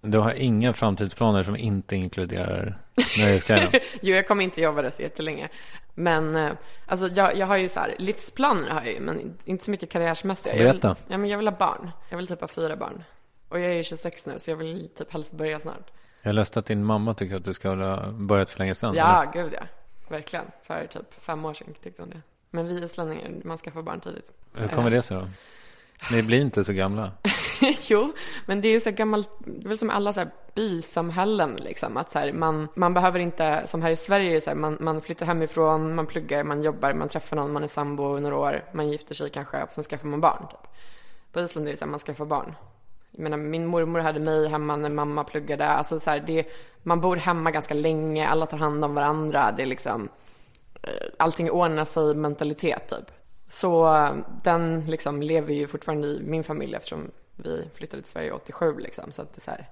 [0.00, 2.78] Du har inga framtidsplaner som inte inkluderar
[3.18, 3.68] Nöjesguiden?
[4.00, 5.48] Jo, jag kommer inte jobba där så jättelänge.
[5.98, 6.52] Men eh,
[6.86, 9.90] alltså, jag, jag har ju så här, livsplaner har jag ju, men inte så mycket
[9.90, 10.56] karriärsmässiga.
[10.56, 10.96] Jag vill, Berätta.
[11.08, 11.90] ja, men jag vill ha barn.
[12.08, 13.04] Jag vill typ ha fyra barn.
[13.48, 15.90] Och jag är ju 26 nu, så jag vill typ helst börja snart.
[16.22, 18.94] Jag läste att din mamma tycker att du ska ha börjat för länge sedan.
[18.94, 19.66] Ja, gud ja.
[20.08, 20.44] Verkligen.
[20.62, 22.20] För typ fem år sedan tyckte hon det.
[22.50, 24.30] Men vi islänningar, man ska få barn tidigt.
[24.54, 24.68] eller?
[24.68, 25.26] Hur kommer det sig då?
[26.12, 27.10] Ni blir inte så gamla.
[27.88, 28.12] jo,
[28.46, 31.96] men det är ju så gammalt, det är väl som alla så här bysamhällen liksom.
[31.96, 35.00] Att så här, man, man behöver inte, som här i Sverige, så här, man, man
[35.00, 38.64] flyttar hemifrån, man pluggar, man jobbar, man träffar någon, man är sambo i några år,
[38.72, 40.46] man gifter sig kanske och sen skaffar man barn.
[40.50, 40.70] Typ.
[41.32, 42.54] På Island är det så här, man skaffar barn.
[43.10, 45.66] Jag menar, min mormor hade mig hemma när mamma pluggade.
[45.66, 46.46] Alltså så här, det,
[46.82, 49.52] man bor hemma ganska länge, alla tar hand om varandra.
[49.56, 50.08] Det är liksom,
[50.82, 53.10] eh, allting ordnar sig mentalitet typ.
[53.48, 58.32] Så eh, den liksom lever ju fortfarande i min familj eftersom vi flyttade till Sverige
[58.32, 59.12] 87 liksom.
[59.12, 59.68] Så att det är så här,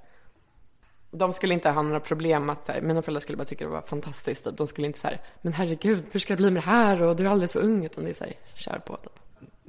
[1.10, 3.82] de skulle inte ha några problem att, här, mina föräldrar skulle bara tycka det var
[3.82, 4.44] fantastiskt.
[4.44, 4.56] Typ.
[4.56, 7.02] De skulle inte så här, men herregud, hur ska det bli med det här?
[7.02, 7.84] Och du är alldeles för ung.
[7.84, 9.12] Utan det är så här, kör på typ.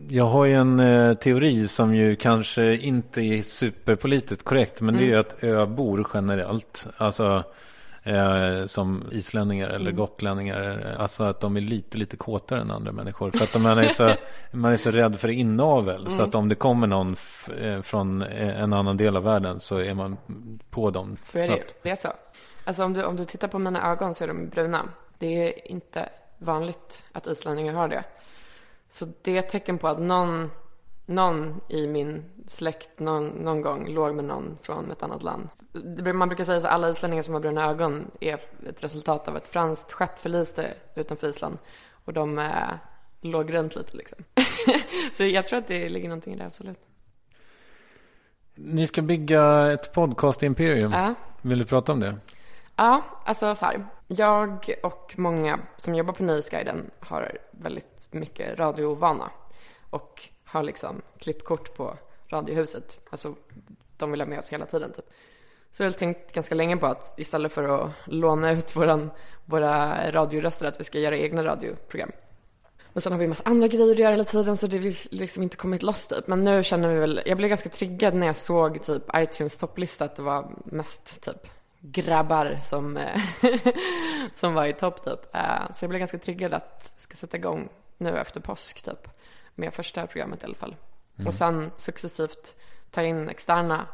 [0.10, 4.82] Jag har ju en eh, teori som ju kanske inte är superpolitiskt korrekt.
[4.82, 7.44] Men det är ju att öbor generellt, alltså
[8.06, 13.32] eh, som islänningar eller gotlänningar, alltså att de är lite, lite kåtare än andra människor.
[13.32, 14.10] För att man är så,
[14.52, 16.10] man är så rädd för inavel.
[16.10, 19.60] Så att om det kommer någon f- eh, från eh, en annan del av världen
[19.60, 20.18] så är man
[20.70, 21.64] på dem Så är det ju.
[21.84, 22.10] Det är så.
[22.66, 24.82] Alltså om du, om du tittar på mina ögon så är de bruna.
[25.18, 28.04] Det är inte vanligt att islänningar har det.
[28.90, 30.52] Så det är ett tecken på att någon,
[31.06, 35.50] någon i min släkt någon, någon gång låg med någon från ett annat land.
[36.14, 39.48] Man brukar säga att alla islänningar som har bruna ögon är ett resultat av ett
[39.48, 41.58] franskt skepp förliste utanför Island.
[42.06, 42.74] Och de eh,
[43.22, 44.24] låg runt lite liksom.
[45.14, 46.80] så jag tror att det ligger någonting i det, absolut.
[48.56, 50.92] Ni ska bygga ett podcast-imperium.
[50.92, 51.16] Ja.
[51.42, 52.18] Vill du prata om det?
[52.76, 53.86] Ja, alltså så här.
[54.08, 59.32] Jag och många som jobbar på Nöjesguiden har väldigt mycket radiovana.
[59.90, 61.98] Och har liksom klippkort på
[62.28, 63.00] Radiohuset.
[63.10, 63.36] Alltså,
[63.98, 65.06] de vill ha med oss hela tiden typ.
[65.76, 69.12] Så jag har tänkt ganska länge på att istället för att låna ut våran,
[69.46, 72.12] våra radioröster att vi ska göra egna radioprogram.
[72.94, 75.16] Men sen har vi en massa andra grejer att göra hela tiden så det har
[75.16, 76.28] liksom inte kommit loss typ.
[76.28, 80.06] Men nu känner vi väl, jag blev ganska triggad när jag såg typ iTunes topplista
[80.06, 83.00] att det var mest typ grabbar som,
[84.34, 85.36] som var i topp typ.
[85.36, 89.08] Eh, Så jag blev ganska triggad att ska sätta igång nu efter påsk typ.
[89.56, 90.76] Med första programmet i alla fall.
[91.26, 92.56] Och sen successivt
[92.92, 93.88] ta in externa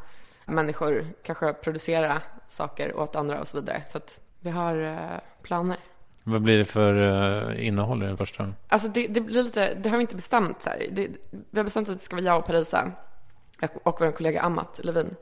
[0.51, 3.83] människor, kanske producera saker åt andra och så vidare.
[3.89, 5.77] Så att vi har eh, planer.
[6.23, 6.93] Vad blir det för
[7.51, 8.53] eh, innehåll i den första?
[8.67, 10.87] Alltså det, det blir lite, det har vi inte bestämt så här.
[10.91, 11.07] Det,
[11.49, 12.91] vi har bestämt att det ska vara jag och Parisa
[13.61, 15.15] och, och vår kollega Amat Levin.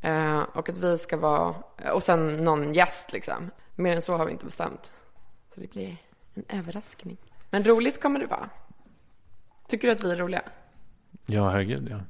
[0.00, 1.54] Eh, och att vi ska vara,
[1.92, 3.50] och sen någon gäst liksom.
[3.74, 4.92] Mer än så har vi inte bestämt.
[5.54, 5.96] Så det blir
[6.34, 7.16] en överraskning.
[7.50, 8.50] Men roligt kommer det vara.
[9.68, 10.42] Tycker du att vi är roliga?
[11.26, 12.00] Ja, herregud ja.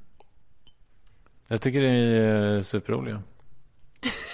[1.52, 3.22] Jag tycker det är superroliga.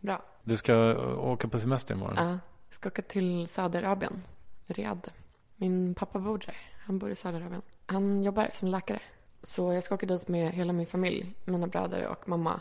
[0.00, 0.22] Bra.
[0.42, 2.16] Du ska åka på semester imorgon.
[2.16, 2.38] Ja,
[2.68, 4.22] jag ska åka till Saudiarabien,
[4.66, 5.08] Riyadh.
[5.56, 6.56] Min pappa bor där.
[6.86, 7.62] Han bor i Saudiarabien.
[7.86, 9.00] Han jobbar som läkare.
[9.42, 12.60] Så jag ska åka dit med hela min familj, mina bröder och mamma.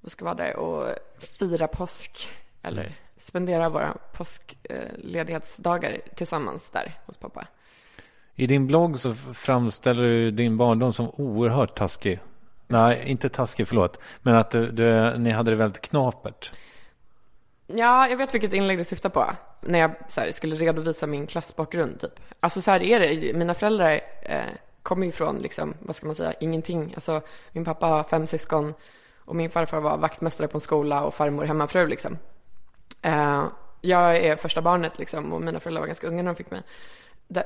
[0.00, 2.28] Och ska vara där och fira påsk.
[2.62, 7.46] Eller spendera våra påskledighetsdagar tillsammans där hos pappa.
[8.34, 12.20] I din blogg så framställer du din barndom som oerhört taskig.
[12.66, 13.98] Nej, inte taskig, förlåt.
[14.22, 16.52] Men att du, du, ni hade det väldigt knapert.
[17.66, 19.24] Ja, jag vet vilket inlägg du syftar på.
[19.60, 22.20] När jag så här, skulle redovisa min klassbakgrund, typ.
[22.40, 23.34] Alltså så här är det.
[23.34, 24.40] Mina föräldrar eh,
[24.82, 26.92] kommer ju från, liksom, vad ska man säga, ingenting.
[26.94, 27.20] Alltså,
[27.52, 28.74] min pappa har fem syskon
[29.18, 32.18] och min farfar var vaktmästare på en skola och farmor hemmafru, liksom.
[33.02, 33.44] Eh,
[33.80, 36.62] jag är första barnet, liksom, och mina föräldrar var ganska unga när de fick mig.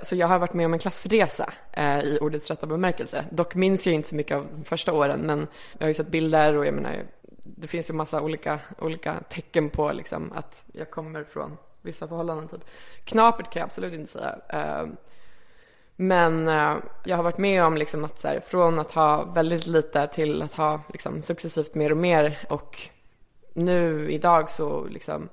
[0.03, 3.24] Så jag har varit med om en klassresa eh, i ordets rätta bemärkelse.
[3.30, 6.09] Dock minns jag inte så mycket av de första åren, men jag har ju sett
[6.09, 6.97] bilder och jag menar,
[7.45, 12.49] det finns ju massa olika, olika tecken på liksom, att jag kommer från vissa förhållanden.
[12.49, 12.64] Typ.
[13.05, 14.39] Knapert kan jag absolut inte säga.
[14.49, 14.87] Eh,
[15.97, 19.66] men eh, jag har varit med om liksom att så här, från att ha väldigt
[19.66, 22.39] lite till att ha liksom, successivt mer och mer.
[22.49, 22.78] Och
[23.53, 25.28] nu idag så, liksom,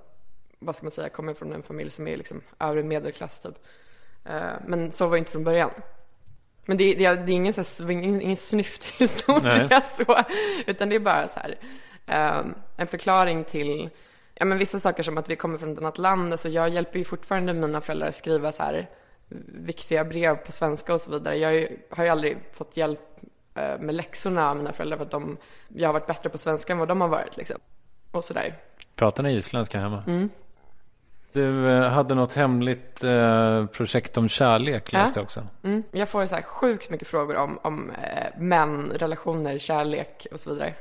[0.59, 3.39] vad ska man säga, kommer från en familj som är liksom, övre medelklass.
[3.39, 3.55] Typ.
[4.26, 5.72] Eh, men så var det inte från början.
[6.65, 9.82] Men det, det, det är ingen, så här, ingen, ingen snyfthistoria Nej.
[9.84, 10.24] så,
[10.65, 11.57] utan det är bara så här,
[12.05, 12.45] eh,
[12.78, 13.89] en förklaring till
[14.36, 16.32] ja, men vissa saker som att vi kommer från ett annat land.
[16.32, 18.89] Alltså jag hjälper ju fortfarande mina föräldrar att skriva så här
[19.47, 21.38] viktiga brev på svenska och så vidare.
[21.38, 22.99] Jag har ju, aldrig fått hjälp
[23.55, 26.74] eh, med läxorna av mina föräldrar för att de, jag har varit bättre på svenska
[26.74, 27.57] än vad de har varit liksom.
[28.11, 28.55] Och sådär.
[28.95, 30.03] Pratar ni isländska hemma?
[31.34, 35.47] Du eh, hade något hemligt eh, projekt om kärlek, läste jag också.
[35.63, 35.84] Mm.
[35.91, 40.53] Jag får så här sjukt mycket frågor om, om eh, män, relationer, kärlek och så
[40.53, 40.73] vidare.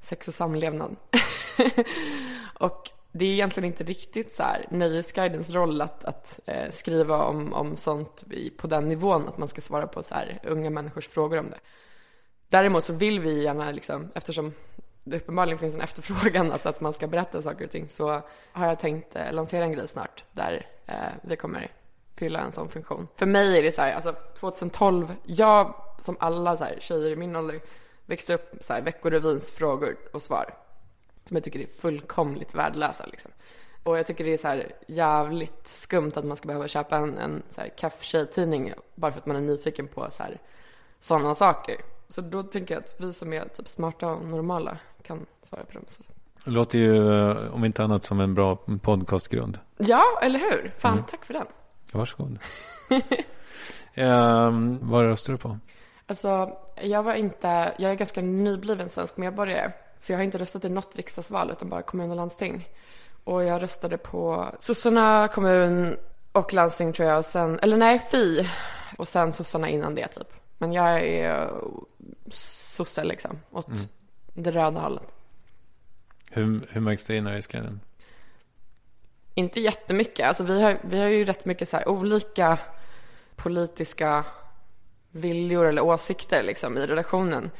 [0.00, 0.96] Sex och samlevnad.
[2.54, 7.52] och det är egentligen inte riktigt så här Nöjesguidens roll att, att eh, skriva om,
[7.52, 8.24] om sånt
[8.56, 11.58] på den nivån, att man ska svara på så här unga människors frågor om det.
[12.48, 14.52] Däremot så vill vi gärna, liksom, eftersom
[15.04, 18.22] det uppenbarligen finns en efterfrågan att, att man ska berätta saker och ting, så
[18.52, 21.70] har jag tänkt eh, lansera en grej snart där eh, vi kommer
[22.16, 23.08] fylla en sån funktion.
[23.16, 27.16] För mig är det så här, alltså 2012, jag som alla så här, tjejer i
[27.16, 27.60] min ålder
[28.06, 30.54] växte upp så här, Veckorevyns frågor och svar.
[31.24, 33.30] Som jag tycker är fullkomligt värdelösa liksom.
[33.82, 37.18] Och jag tycker det är så här jävligt skumt att man ska behöva köpa en,
[37.18, 40.40] en så här kaff-tjejtidning bara för att man är nyfiken på så här
[41.00, 41.76] sådana saker.
[42.08, 45.72] Så då tänker jag att vi som är typ smarta och normala kan svara på
[45.72, 45.84] dem.
[46.44, 49.58] Det låter ju, eh, om inte annat, som en bra podcastgrund.
[49.78, 50.74] Ja, eller hur?
[50.78, 51.46] Fan, tack för den.
[51.92, 52.38] Varsågod.
[53.96, 55.58] um, vad röstar du på?
[56.06, 59.72] Alltså, jag var inte, jag är ganska nybliven svensk medborgare.
[60.00, 62.68] Så jag har inte röstat i något riksdagsval utan bara kommun och landsting.
[63.24, 65.96] Och jag röstade på sossarna, kommun
[66.32, 67.18] och landsting tror jag.
[67.18, 68.48] Och sen, eller nej, Fi.
[68.98, 70.28] Och sen sossarna innan det typ.
[70.58, 71.50] Men jag är
[72.30, 73.38] sosse liksom.
[73.50, 73.68] Åt
[74.34, 75.06] det röda hållet.
[76.30, 77.80] Hur, hur märks det i Nöjesguiden?
[79.34, 80.26] Inte jättemycket.
[80.26, 82.58] Alltså vi har, vi har ju rätt mycket så olika
[83.36, 84.24] politiska
[85.10, 87.50] viljor eller åsikter liksom i redaktionen.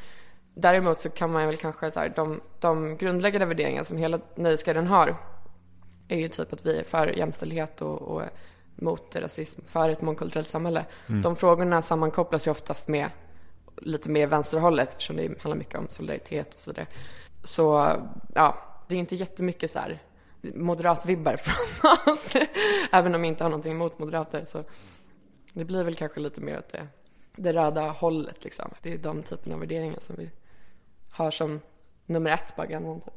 [0.55, 4.87] Däremot så kan man väl kanske så här, de, de grundläggande värderingar som hela Nöjesguiden
[4.87, 5.17] har
[6.09, 8.23] är ju typ att vi är för jämställdhet och, och
[8.75, 10.85] mot rasism, för ett mångkulturellt samhälle.
[11.23, 13.09] De frågorna sammankopplas ju oftast med
[13.77, 16.87] lite mer vänsterhållet eftersom det handlar mycket om solidaritet och så vidare.
[17.45, 17.97] Så
[18.35, 18.59] ja,
[18.89, 20.03] det är inte jättemycket så här
[20.41, 22.35] moderatvibbar från oss.
[22.93, 24.65] Även om jag inte har någonting emot moderater så
[25.55, 26.87] det blir väl kanske lite mer åt det,
[27.37, 28.71] det röda hållet liksom.
[28.83, 30.31] Det är de typerna av värderingar som vi
[31.11, 31.61] har som
[32.07, 33.01] nummer ett på agendan.
[33.01, 33.15] Typ.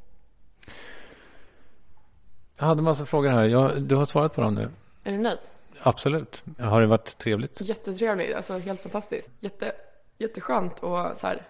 [2.57, 3.43] Jag hade en massa frågor här.
[3.43, 4.69] Jag, du har svarat på dem nu.
[5.03, 5.39] Är du nöjd?
[5.79, 6.43] Absolut.
[6.59, 7.61] Har det varit trevligt?
[7.61, 9.29] Jättetrevligt, alltså helt fantastiskt.
[9.39, 9.71] Jätte,
[10.17, 11.47] jätteskönt och så här,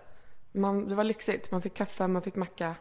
[0.51, 1.51] man, det var lyxigt.
[1.51, 2.75] Man fick kaffe, man fick macka,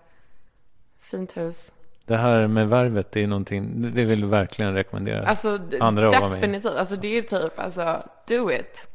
[1.01, 1.72] fint hus.
[2.07, 6.14] Det här med värvet, det är någonting, det vill du verkligen rekommendera Alltså andra att
[6.14, 8.87] vara med definitivt, alltså det är typ, alltså do it.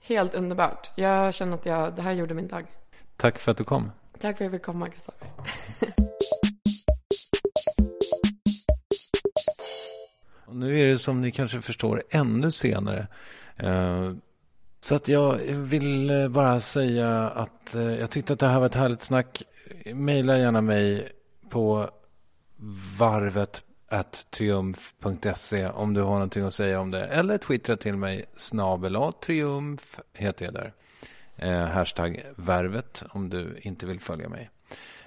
[0.00, 0.90] Helt underbart.
[0.94, 2.66] Jag känner att jag, det här gjorde min dag.
[3.16, 3.90] Tack för att du kom.
[4.12, 5.28] Tack för att jag fick komma, Kristoffer.
[10.52, 13.06] Nu är det som ni kanske förstår ännu senare.
[14.80, 18.66] Så att jag vill eh, bara säga att eh, jag tyckte att det här var
[18.66, 19.42] ett härligt snack.
[19.94, 21.12] Maila gärna mig
[21.48, 21.90] på
[22.98, 23.64] varvet
[24.30, 27.04] triumf.se om du har någonting att säga om det.
[27.04, 30.72] Eller twittra till mig snabel triumf heter jag där.
[31.36, 34.50] Eh, hashtag värvet om du inte vill följa mig.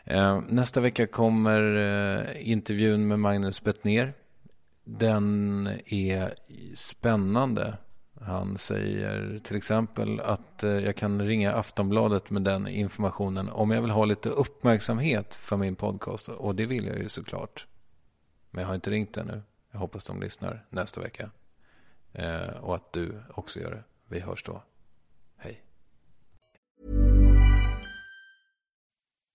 [0.03, 4.13] Eh, nästa vecka kommer eh, intervjun med Magnus Bettner.
[4.83, 6.33] Den är
[6.75, 7.77] spännande.
[8.25, 13.81] Han säger till exempel att eh, jag kan ringa Aftonbladet med den informationen om jag
[13.81, 16.29] vill ha lite uppmärksamhet för min podcast.
[16.29, 17.67] Och det vill jag ju såklart.
[18.51, 19.41] Men jag har inte ringt ännu.
[19.71, 21.29] Jag hoppas de lyssnar nästa vecka.
[22.13, 23.83] Eh, och att du också gör det.
[24.07, 24.63] Vi hörs då.